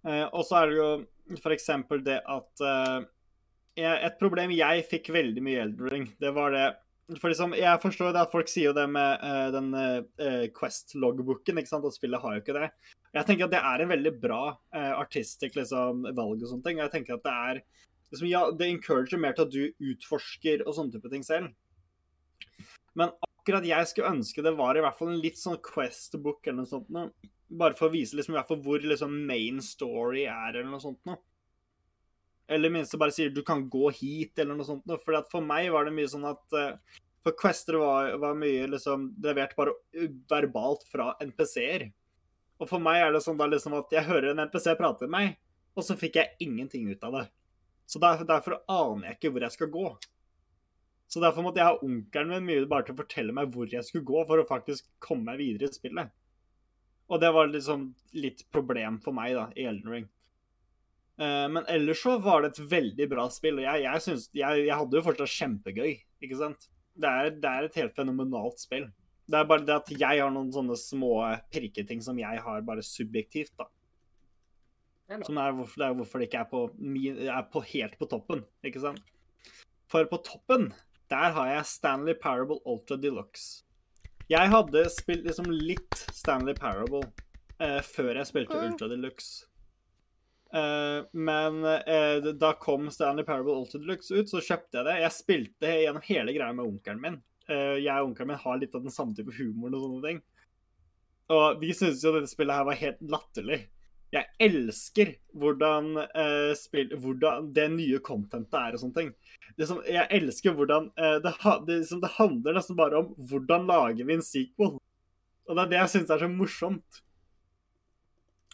Eh, 0.05 0.27
Og 0.29 0.45
så 0.45 0.61
er 0.61 0.69
det 0.69 0.77
jo 0.77 0.91
f.eks. 1.39 1.69
det 2.05 2.21
at 2.21 2.65
uh, 2.67 3.03
Et 3.79 4.17
problem 4.21 4.53
jeg 4.53 4.87
fikk 4.91 5.13
veldig 5.15 5.43
mye 5.45 5.67
i 5.67 6.01
det 6.21 6.33
var 6.37 6.53
det 6.53 6.67
for 7.21 7.33
liksom, 7.33 7.55
Jeg 7.59 7.81
forstår 7.83 8.09
jo 8.09 8.15
det 8.15 8.23
at 8.23 8.33
folk 8.33 8.51
sier 8.51 8.71
jo 8.71 8.77
det 8.77 8.87
med 8.91 9.25
uh, 9.25 9.49
den 9.55 9.73
uh, 9.75 10.47
Quest-loggbooken, 10.55 11.59
ikke 11.61 11.73
sant, 11.73 11.87
og 11.87 11.95
spillet 11.95 12.23
har 12.23 12.37
jo 12.37 12.43
ikke 12.45 12.57
det. 12.57 12.69
Jeg 13.13 13.29
tenker 13.29 13.49
at 13.49 13.55
det 13.55 13.63
er 13.73 13.83
en 13.85 13.93
veldig 13.93 14.13
bra 14.23 14.43
uh, 14.55 14.93
artistisk 14.97 15.59
liksom, 15.59 16.07
valg 16.17 16.45
og 16.45 16.49
sånne 16.49 16.67
ting. 16.69 16.81
Jeg 16.81 16.95
tenker 16.95 17.19
at 17.19 17.27
det 17.27 17.35
er 17.35 17.61
liksom, 18.13 18.31
Ja, 18.31 18.47
det 18.57 18.71
encourager 18.71 19.21
mer 19.21 19.37
til 19.37 19.49
at 19.49 19.53
du 19.53 19.93
utforsker 19.93 20.65
og 20.67 20.79
sånne 20.79 20.97
type 20.97 21.13
ting 21.13 21.27
selv. 21.27 21.53
Men 22.99 23.13
akkurat 23.25 23.67
jeg 23.67 23.89
skulle 23.91 24.15
ønske 24.19 24.45
det 24.45 24.55
var 24.59 24.77
i 24.77 24.85
hvert 24.85 24.99
fall 24.99 25.15
en 25.15 25.23
litt 25.23 25.41
sånn 25.41 25.61
Quest-book 25.65 26.47
eller 26.47 26.63
noe 26.63 26.71
sånt 26.71 26.93
noe. 26.93 27.11
Bare 27.59 27.77
for 27.79 27.89
å 27.89 27.93
vise 27.93 28.17
liksom, 28.17 28.35
i 28.35 28.39
hvert 28.39 28.49
fall 28.49 28.63
hvor 28.65 28.83
liksom, 28.85 29.15
main 29.29 29.61
story 29.65 30.27
er, 30.31 30.55
eller 30.55 30.71
noe 30.71 30.83
sånt 30.83 31.01
noe. 31.09 31.21
Eller 32.53 32.69
i 32.69 32.75
minste 32.75 32.99
bare 33.01 33.15
sier 33.15 33.33
du 33.33 33.43
kan 33.47 33.65
gå 33.71 33.91
hit, 33.97 34.35
eller 34.39 34.57
noe 34.59 34.67
sånt 34.67 34.85
noe. 34.89 35.01
For 35.01 35.17
for 35.33 35.45
meg 35.47 35.71
var 35.73 35.87
det 35.89 35.95
mye 35.97 36.11
sånn 36.11 36.27
at 36.29 36.57
uh, 36.59 37.01
For 37.23 37.37
Quester 37.39 37.79
var, 37.81 38.17
var 38.21 38.39
mye 38.39 38.67
liksom 38.73 39.13
levert 39.23 39.55
bare 39.57 39.77
verbalt 40.31 40.85
fra 40.91 41.13
NPC-er. 41.23 41.87
Og 42.63 42.69
for 42.71 42.83
meg 42.83 43.03
er 43.03 43.15
det 43.15 43.23
sånn 43.25 43.39
da 43.39 43.49
liksom 43.51 43.77
at 43.79 43.95
jeg 43.95 44.07
hører 44.07 44.33
en 44.33 44.45
NPC 44.45 44.73
prate 44.79 45.07
med 45.07 45.15
meg, 45.15 45.39
og 45.75 45.87
så 45.87 45.97
fikk 45.99 46.19
jeg 46.21 46.37
ingenting 46.45 46.91
ut 46.91 47.07
av 47.07 47.17
det. 47.17 47.23
Så 47.91 48.01
derfor, 48.03 48.27
derfor 48.29 48.59
aner 48.71 49.09
jeg 49.09 49.19
ikke 49.19 49.33
hvor 49.35 49.47
jeg 49.47 49.57
skal 49.57 49.71
gå. 49.73 49.87
Så 51.13 51.21
derfor 51.21 51.45
måtte 51.45 51.61
jeg 51.61 51.69
ha 51.69 51.85
onkelen 51.85 52.31
min 52.33 52.47
mye 52.49 52.69
bare 52.69 52.87
til 52.87 52.95
å 52.95 53.01
fortelle 53.03 53.35
meg 53.37 53.51
hvor 53.53 53.69
jeg 53.69 53.85
skulle 53.85 54.07
gå 54.09 54.23
for 54.29 54.41
å 54.41 54.49
faktisk 54.49 54.87
komme 55.03 55.33
meg 55.33 55.43
videre 55.43 55.69
i 55.69 55.75
spillet. 55.77 56.13
Og 57.11 57.21
det 57.21 57.31
var 57.35 57.51
liksom 57.51 57.91
litt 58.17 58.45
problem 58.55 58.99
for 59.03 59.17
meg 59.17 59.35
da, 59.37 59.49
i 59.59 59.67
Elden 59.69 59.93
Ring. 59.93 60.07
Eh, 61.21 61.49
men 61.53 61.67
ellers 61.69 62.03
så 62.03 62.17
var 62.23 62.43
det 62.43 62.53
et 62.53 62.63
veldig 62.73 63.09
bra 63.11 63.27
spill, 63.33 63.61
og 63.61 63.67
jeg, 63.67 63.85
jeg, 63.85 64.05
synes, 64.07 64.29
jeg, 64.37 64.65
jeg 64.67 64.79
hadde 64.79 64.99
jo 64.99 65.05
fortsatt 65.07 65.37
kjempegøy. 65.37 65.93
ikke 66.25 66.41
sant? 66.41 66.69
Det 66.93 67.09
er, 67.09 67.31
det 67.43 67.51
er 67.51 67.69
et 67.69 67.79
helt 67.81 67.97
fenomenalt 67.97 68.63
spill. 68.63 68.89
Det 69.31 69.39
er 69.39 69.49
bare 69.49 69.65
det 69.65 69.77
at 69.77 69.91
jeg 69.93 70.21
har 70.21 70.33
noen 70.35 70.51
sånne 70.53 70.77
små 70.77 71.15
prikketing 71.53 72.03
som 72.05 72.19
jeg 72.21 72.43
har 72.45 72.65
bare 72.67 72.85
subjektivt, 72.85 73.55
da. 73.61 73.69
Som 75.27 75.37
er 75.41 75.53
hvorfor, 75.53 75.77
det 75.77 75.87
er 75.87 75.97
hvorfor 75.99 76.21
det 76.21 76.29
ikke 76.31 76.41
er 76.41 76.49
på, 76.49 76.61
er 77.29 77.49
på 77.53 77.63
helt 77.75 77.99
på 78.01 78.09
toppen, 78.09 78.47
ikke 78.65 78.81
sant? 78.81 79.03
For 79.93 80.09
på 80.09 80.19
toppen, 80.25 80.71
der 81.13 81.35
har 81.37 81.51
jeg 81.51 81.69
Stanley 81.69 82.17
Parable 82.17 82.63
Ultra 82.65 82.97
Deluxe. 82.97 83.67
Jeg 84.31 84.53
hadde 84.53 84.85
spilt 84.93 85.27
liksom 85.27 85.49
litt 85.51 86.05
Stanley 86.15 86.55
Parable 86.59 87.03
eh, 87.59 87.81
før 87.85 88.21
jeg 88.21 88.29
spilte. 88.29 88.61
Ultra 88.69 88.89
Deluxe. 88.93 89.49
Eh, 90.53 91.01
men 91.13 91.65
eh, 91.65 92.33
da 92.37 92.53
kom 92.61 92.91
Stanley 92.93 93.25
Parable 93.25 93.57
Ultra 93.57 93.81
Deluxe 93.81 94.15
ut, 94.15 94.31
så 94.31 94.43
kjøpte 94.45 94.81
jeg 94.81 94.89
det. 94.89 94.97
Jeg 95.03 95.17
spilte 95.17 95.75
gjennom 95.83 96.07
hele 96.07 96.37
greia 96.37 96.57
med 96.57 96.69
onkelen 96.69 97.03
min. 97.03 97.21
Eh, 97.49 97.79
jeg 97.83 97.95
og 97.97 98.11
onkelen 98.11 98.35
min 98.35 98.43
har 98.45 98.61
litt 98.61 98.77
av 98.79 98.85
den 98.85 98.95
samme 98.95 99.17
type 99.17 99.35
humoren 99.39 99.79
og 99.79 99.87
sånne 99.87 100.09
ting. 100.09 100.23
Og 101.33 101.63
vi 101.63 101.73
syntes 101.73 102.03
jo 102.05 102.13
dette 102.15 102.31
spillet 102.31 102.59
her 102.59 102.69
var 102.69 102.81
helt 102.83 103.01
latterlig. 103.09 103.63
Jeg 104.13 104.29
elsker 104.45 105.15
hvordan, 105.41 105.95
eh, 106.05 106.51
spill, 106.59 106.91
hvordan 107.01 107.49
det 107.57 107.69
nye 107.73 108.01
contentet 108.05 108.59
er 108.59 108.77
og 108.77 108.83
sånne 108.83 108.99
ting. 108.99 109.13
Som, 109.65 109.81
jeg 109.89 110.05
elsker 110.19 110.57
hvordan 110.57 110.91
eh, 111.01 111.17
det, 111.25 111.33
det, 111.69 111.79
som 111.89 112.03
det 112.03 112.13
handler 112.19 112.59
nesten 112.59 112.77
bare 112.77 113.01
om 113.01 113.15
hvordan 113.31 113.65
lager 113.71 114.09
vi 114.09 114.19
en 114.19 114.27
sequel. 114.27 114.77
Og 115.49 115.57
det 115.57 115.65
er 115.65 115.73
det 115.73 115.81
jeg 115.81 115.93
syns 115.95 116.13
er 116.13 116.23
så 116.23 116.29
morsomt. 116.29 117.03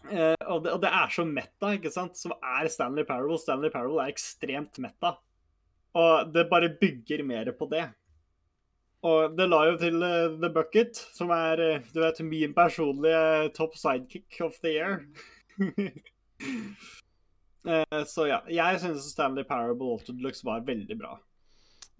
Eh, 0.06 0.38
og, 0.46 0.62
det, 0.64 0.76
og 0.76 0.82
det 0.84 0.92
er 0.94 1.10
så 1.12 1.24
meta, 1.26 1.72
ikke 1.74 1.92
sant, 1.92 2.18
som 2.18 2.36
er 2.38 2.68
Stanley 2.70 3.06
Parable. 3.08 3.38
Stanley 3.42 3.72
Parable 3.74 4.04
er 4.04 4.14
ekstremt 4.14 4.78
meta. 4.82 5.16
Og 5.98 6.30
det 6.34 6.46
bare 6.50 6.70
bygger 6.80 7.24
mer 7.26 7.50
på 7.58 7.66
det. 7.72 7.88
Og 9.06 9.34
det 9.38 9.46
la 9.46 9.60
jo 9.68 9.74
til 9.78 10.02
uh, 10.02 10.34
The 10.42 10.50
Bucket, 10.54 10.98
som 11.14 11.30
er 11.34 11.60
uh, 11.62 11.90
du 11.94 12.00
vet, 12.02 12.22
min 12.26 12.54
personlige 12.54 13.50
top 13.54 13.76
sidekick 13.78 14.40
of 14.42 14.58
the 14.62 14.74
year. 14.74 15.04
Eh, 17.68 18.04
så 18.06 18.26
ja, 18.28 18.38
jeg 18.48 18.78
synes 18.80 19.08
Stanley 19.12 19.44
Parable 19.44 19.90
Ultra 19.98 20.14
Deluxe 20.14 20.44
var 20.46 20.62
veldig 20.64 20.94
bra. 21.00 21.16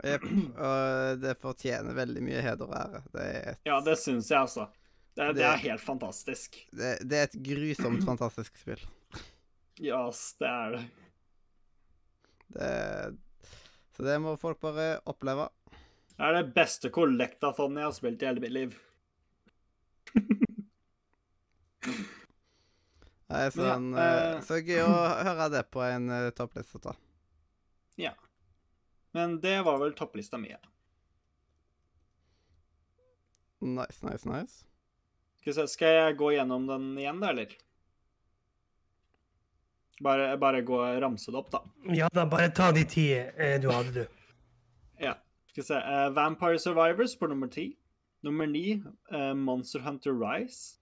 Jepp. 0.07 0.25
Og 0.55 1.19
det 1.21 1.33
fortjener 1.43 1.97
veldig 1.99 2.23
mye 2.23 2.43
heder 2.45 2.69
og 2.71 2.77
ære. 2.79 3.01
Det 3.13 3.25
et, 3.53 3.61
Ja, 3.67 3.81
det 3.85 3.97
syns 3.99 4.31
jeg, 4.31 4.39
altså. 4.47 4.69
Det, 5.19 5.27
det 5.27 5.35
Det- 5.41 5.49
er 5.49 5.57
helt 5.65 5.83
fantastisk. 5.83 6.61
det, 6.71 6.93
det 7.11 7.19
er 7.19 7.27
et 7.27 7.39
grusomt 7.43 8.05
fantastisk 8.07 8.57
spill. 8.63 8.85
Ja, 9.83 10.05
yes, 10.09 10.23
det 10.39 10.49
er 10.49 10.71
det. 10.77 10.85
Det, 12.55 13.19
så 13.97 14.03
det 14.07 14.21
må 14.23 14.37
folk 14.41 14.61
bare 14.63 15.01
oppleve. 15.11 15.49
Det 16.19 16.25
er 16.27 16.33
det 16.43 16.55
beste 16.55 16.91
collectathon 16.91 17.77
jeg 17.77 17.85
har 17.85 17.93
spilt 17.99 18.23
i 18.23 18.27
hele 18.31 18.41
mitt 18.43 18.55
liv. 18.55 18.79
Nei, 23.29 23.43
Men 23.45 23.45
ja, 23.45 23.75
sånn, 23.75 23.89
eh, 23.93 24.15
eh, 24.17 24.41
så 24.47 24.59
gøy 24.65 24.83
å 24.87 24.93
høre 25.29 25.49
det 25.53 25.63
på 25.73 25.83
en 25.85 26.09
uh, 26.09 26.31
toppliste. 26.37 26.81
da. 26.85 26.95
Ja. 28.01 28.15
Men 29.17 29.39
det 29.43 29.59
var 29.67 29.81
vel 29.83 29.93
topplista 29.99 30.41
mi. 30.41 30.53
ja. 30.55 30.61
Nice, 33.61 34.01
nice, 34.07 34.25
nice. 34.29 34.65
Skal, 35.41 35.55
se, 35.55 35.67
skal 35.73 35.97
jeg 35.97 36.17
gå 36.21 36.31
gjennom 36.37 36.69
den 36.69 36.93
igjen, 36.99 37.19
da, 37.21 37.33
eller? 37.35 37.57
Bare, 40.05 40.29
bare 40.39 40.63
gå 40.63 40.77
og 40.79 41.01
ramse 41.03 41.33
det 41.35 41.41
opp, 41.41 41.51
da. 41.51 41.61
Ja 41.97 42.07
da, 42.15 42.23
bare 42.31 42.53
ta 42.55 42.71
de 42.73 42.85
ti 42.87 43.09
eh, 43.19 43.57
du 43.61 43.69
hadde, 43.73 44.05
du. 44.05 44.05
Ja. 45.09 45.17
Skal 45.51 45.63
vi 45.63 45.67
se. 45.67 45.79
uh, 45.83 46.09
Vampire 46.15 46.59
Survivors 46.59 47.17
på 47.19 47.27
nummer 47.31 47.51
ti. 47.51 47.73
Nummer 48.23 48.47
ni 48.47 48.79
uh, 49.13 49.35
Monster 49.35 49.83
Hunter 49.83 50.15
Rise. 50.15 50.78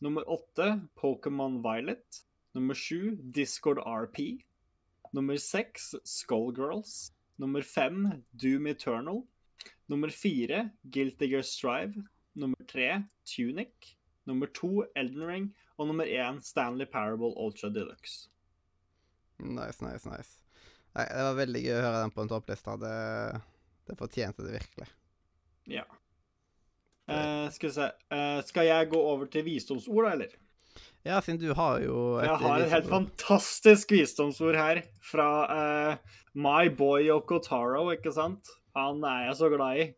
Nummer 0.00 0.28
åtte 0.30 0.80
Pokémon 0.94 1.62
Violet. 1.62 2.24
Nummer 2.52 2.74
sju 2.74 3.16
Discord 3.20 3.78
RP. 3.78 4.42
Nummer 5.12 5.36
seks 5.36 5.94
Skullgirls. 6.04 7.12
Nummer 7.36 7.62
fem 7.62 8.08
Doom 8.30 8.66
Eternal. 8.66 9.22
Nummer 9.86 10.08
fire 10.08 10.70
Guilty 10.82 11.26
Gear 11.26 11.42
Strive. 11.42 12.04
Nummer 12.32 12.64
tre 12.64 13.02
Tunic. 13.24 13.96
Nummer 14.24 14.46
to 14.46 14.84
Elden 14.94 15.26
Ring. 15.26 15.54
Og 15.76 15.86
nummer 15.86 16.04
én 16.04 16.40
Stanley 16.40 16.86
Parable 16.86 17.34
Ultra 17.36 17.68
Deluxe. 17.68 18.30
Nice, 19.38 19.84
nice, 19.84 20.08
nice. 20.08 20.40
Nei, 20.96 21.04
det 21.06 21.24
var 21.24 21.36
veldig 21.38 21.62
gøy 21.64 21.76
å 21.76 21.84
høre 21.84 22.02
den 22.02 22.12
på 22.14 22.24
en 22.24 22.32
toppliste. 22.32 22.76
Det, 22.82 22.96
det 23.88 24.00
fortjente 24.00 24.44
det 24.46 24.56
virkelig. 24.56 24.88
Ja. 25.70 25.84
Eh, 27.10 27.46
skal 27.50 27.68
vi 27.68 27.74
se 27.74 27.88
uh, 28.14 28.38
Skal 28.46 28.68
jeg 28.68 28.90
gå 28.92 29.00
over 29.00 29.26
til 29.30 29.44
visdomsord, 29.46 30.04
da, 30.06 30.12
eller? 30.18 30.36
Ja, 31.04 31.20
siden 31.24 31.40
du 31.40 31.54
har 31.56 31.80
jo 31.80 32.18
et 32.20 32.28
Jeg 32.28 32.42
har 32.42 32.62
et 32.62 32.74
helt 32.74 32.90
fantastisk 32.90 33.92
visdomsord 33.96 34.58
her 34.58 34.82
fra 35.10 35.30
uh, 35.48 36.18
My 36.34 36.68
Boy 36.76 37.08
Yokotaro, 37.08 37.88
ikke 37.96 38.12
sant? 38.14 38.52
Han 38.76 39.02
er 39.02 39.26
jeg 39.30 39.36
så 39.40 39.48
glad 39.50 39.80
i. 39.80 39.88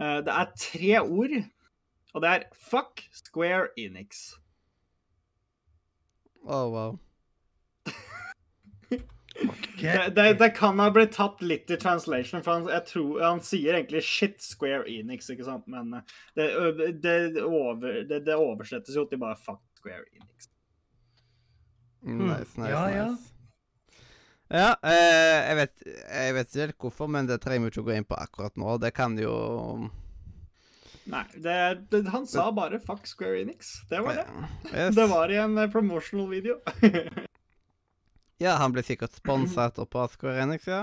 Det 0.00 0.32
er 0.32 0.52
tre 0.56 1.00
ord, 1.00 1.32
og 2.14 2.22
det 2.24 2.28
er 2.30 2.44
fuck 2.56 3.02
Square 3.12 3.68
Enix. 3.76 4.32
Oh, 6.44 6.72
wow. 6.72 6.98
Det, 9.80 10.12
det, 10.16 10.26
det 10.40 10.50
kan 10.56 10.78
ha 10.82 10.90
blitt 10.94 11.14
tatt 11.16 11.42
litt 11.42 11.70
i 11.70 11.78
translation, 11.80 12.44
for 12.44 12.58
han, 12.58 12.68
jeg 12.70 12.86
tror, 12.90 13.20
han 13.24 13.42
sier 13.44 13.78
egentlig 13.78 14.04
shit 14.06 14.38
Square 14.44 14.84
Enix, 14.90 15.30
ikke 15.32 15.46
sant? 15.48 15.66
Men 15.70 15.94
eh, 15.98 16.14
det, 16.38 16.92
det, 17.04 17.16
over, 17.44 18.02
det, 18.08 18.22
det 18.28 18.38
oversettes 18.38 18.96
jo 18.96 19.06
til 19.10 19.22
bare 19.22 19.38
fuck 19.40 19.62
Square 19.80 20.06
Enix. 20.14 20.50
Nice, 22.00 22.56
nice, 22.56 22.70
Ja, 22.70 22.86
ja. 22.94 23.10
nice. 23.10 23.30
Ja, 24.50 24.74
eh, 24.82 25.46
jeg, 25.46 25.56
vet, 25.60 25.82
jeg 25.86 26.34
vet 26.34 26.48
ikke 26.48 26.64
helt 26.64 26.84
hvorfor, 26.86 27.10
men 27.14 27.28
det 27.28 27.38
trenger 27.44 27.68
vi 27.68 27.70
ikke 27.70 27.84
å 27.84 27.86
gå 27.86 27.92
inn 27.94 28.06
på 28.08 28.18
akkurat 28.18 28.56
nå. 28.58 28.80
Det 28.82 28.90
kan 28.96 29.14
jo 29.20 29.34
Nei, 31.10 31.24
det, 31.42 31.54
det, 31.90 32.02
han 32.10 32.26
sa 32.28 32.48
bare 32.54 32.80
fuck 32.82 33.06
Square 33.06 33.40
Enix. 33.44 33.76
Det 33.90 34.02
var 34.04 34.20
det. 34.20 34.26
Yes. 34.72 34.94
Det 34.98 35.06
var 35.10 35.30
i 35.30 35.38
en 35.42 35.58
eh, 35.58 35.70
promotional 35.70 36.28
video. 36.30 36.58
Ja, 38.40 38.50
han 38.56 38.72
blir 38.72 38.82
sikkert 38.82 39.12
sponsa 39.12 39.66
etterpå 39.68 39.98
av 40.00 40.08
Square 40.14 40.42
Enix, 40.42 40.64
ja. 40.68 40.80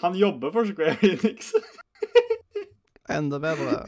Han 0.00 0.16
jobber 0.18 0.50
for 0.50 0.66
Square 0.66 0.96
Enix. 1.06 1.52
Enda 3.08 3.38
bedre. 3.38 3.86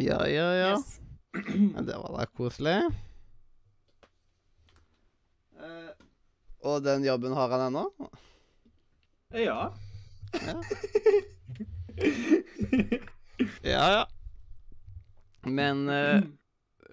Ja, 0.00 0.28
ja, 0.28 0.46
ja. 0.54 0.70
Yes. 0.70 1.00
Men 1.74 1.86
det 1.86 1.96
var 2.00 2.16
da 2.16 2.26
koselig. 2.26 2.78
Eh, 5.60 5.92
og 6.64 6.80
den 6.84 7.04
jobben 7.04 7.36
har 7.36 7.52
han 7.52 7.66
ennå? 7.66 7.84
Ja. 9.36 9.68
Ja. 10.32 10.62
Ja, 13.62 13.84
ja. 13.92 14.06
Men 15.42 15.88
eh, 15.88 16.16
eh, 16.16 16.22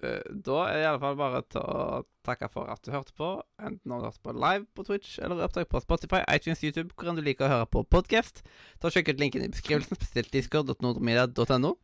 da 0.02 0.56
er 0.66 0.74
det 0.76 0.82
i 0.82 0.88
alle 0.90 1.00
fall 1.02 1.16
bare 1.18 1.42
til 1.52 1.62
å 1.62 2.02
takke 2.26 2.48
for 2.52 2.70
at 2.72 2.82
du 2.84 2.92
hørte 2.94 3.14
på. 3.18 3.30
Enten 3.62 3.94
om 3.94 4.02
du 4.02 4.08
hørte 4.08 4.22
på 4.24 4.34
live 4.36 4.66
på 4.74 4.86
Twitch 4.88 5.18
eller 5.22 5.44
opptak 5.46 5.70
på 5.70 5.82
Spotify, 5.82 6.24
iTunes, 6.32 6.64
YouTube, 6.64 6.94
hvor 6.96 7.12
enn 7.12 7.20
du 7.20 7.24
liker 7.24 7.48
å 7.48 7.52
høre 7.54 7.70
på 7.70 7.84
podkast. 7.96 8.44
Ta 8.82 8.90
Sjekk 8.92 9.14
ut 9.14 9.22
linken 9.22 9.46
i 9.46 9.50
beskrivelsen, 9.52 9.98
spesielt 10.00 10.34
discord.nordmedia.no. 10.34 11.76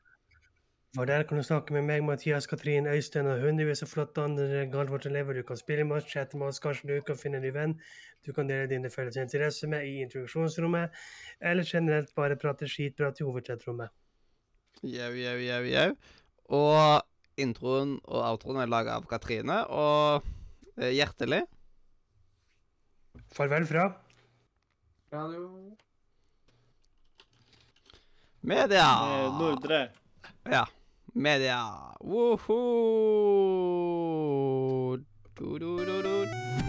For 0.96 1.04
der 1.04 1.26
kan 1.28 1.37
du 1.37 1.44
snakke 1.44 1.74
med 1.76 1.85
meg, 1.85 2.02
Mathias, 2.02 2.48
Katrin, 2.48 2.88
Øystein 2.88 3.28
og 3.28 3.42
hundrevis 3.44 3.85
av 3.85 3.90
flotte 3.92 4.22
andre 4.24 4.62
galvortselever. 4.72 5.37
Du 5.37 5.44
kan 5.46 5.59
spille 5.61 5.85
med 5.85 6.00
oss, 6.00 6.09
chatte 6.09 6.40
med 6.40 6.48
oss, 6.48 6.62
kanskje 6.64 6.88
du 6.88 7.02
kan 7.04 7.18
finne 7.20 7.38
en 7.38 7.44
ny 7.44 7.52
venn 7.54 7.76
du 8.26 8.33
kan 8.33 8.48
dele 8.48 8.68
dine 8.68 8.90
felles 8.90 9.16
interesser 9.16 9.70
med 9.72 9.87
i 9.87 10.02
introduksjonsrommet, 10.04 10.96
eller 11.40 11.64
generelt 11.64 12.14
bare 12.16 12.37
prate 12.37 12.68
skitprat 12.68 13.20
i 13.20 13.26
hovedchatrommet. 13.26 13.94
Jau, 14.83 15.12
jau, 15.16 15.37
jau, 15.42 15.62
jau. 15.72 15.88
Og 16.59 17.02
introen 17.40 17.96
og 18.05 18.22
outroen 18.24 18.62
er 18.62 18.70
laga 18.70 18.98
av 18.98 19.07
Katrine, 19.11 19.62
og 19.70 20.27
eh, 20.79 20.92
hjertelig 20.96 21.44
Farvel 23.35 23.66
fra 23.68 23.90
Radio 25.12 25.77
Media! 28.48 28.87
Nordre. 29.37 29.88
Ja. 30.48 30.64
Media. 31.12 31.59
Woho! 32.01 32.61
Du, 35.35 35.59
du, 35.59 35.85
du, 35.85 36.03
du. 36.03 36.67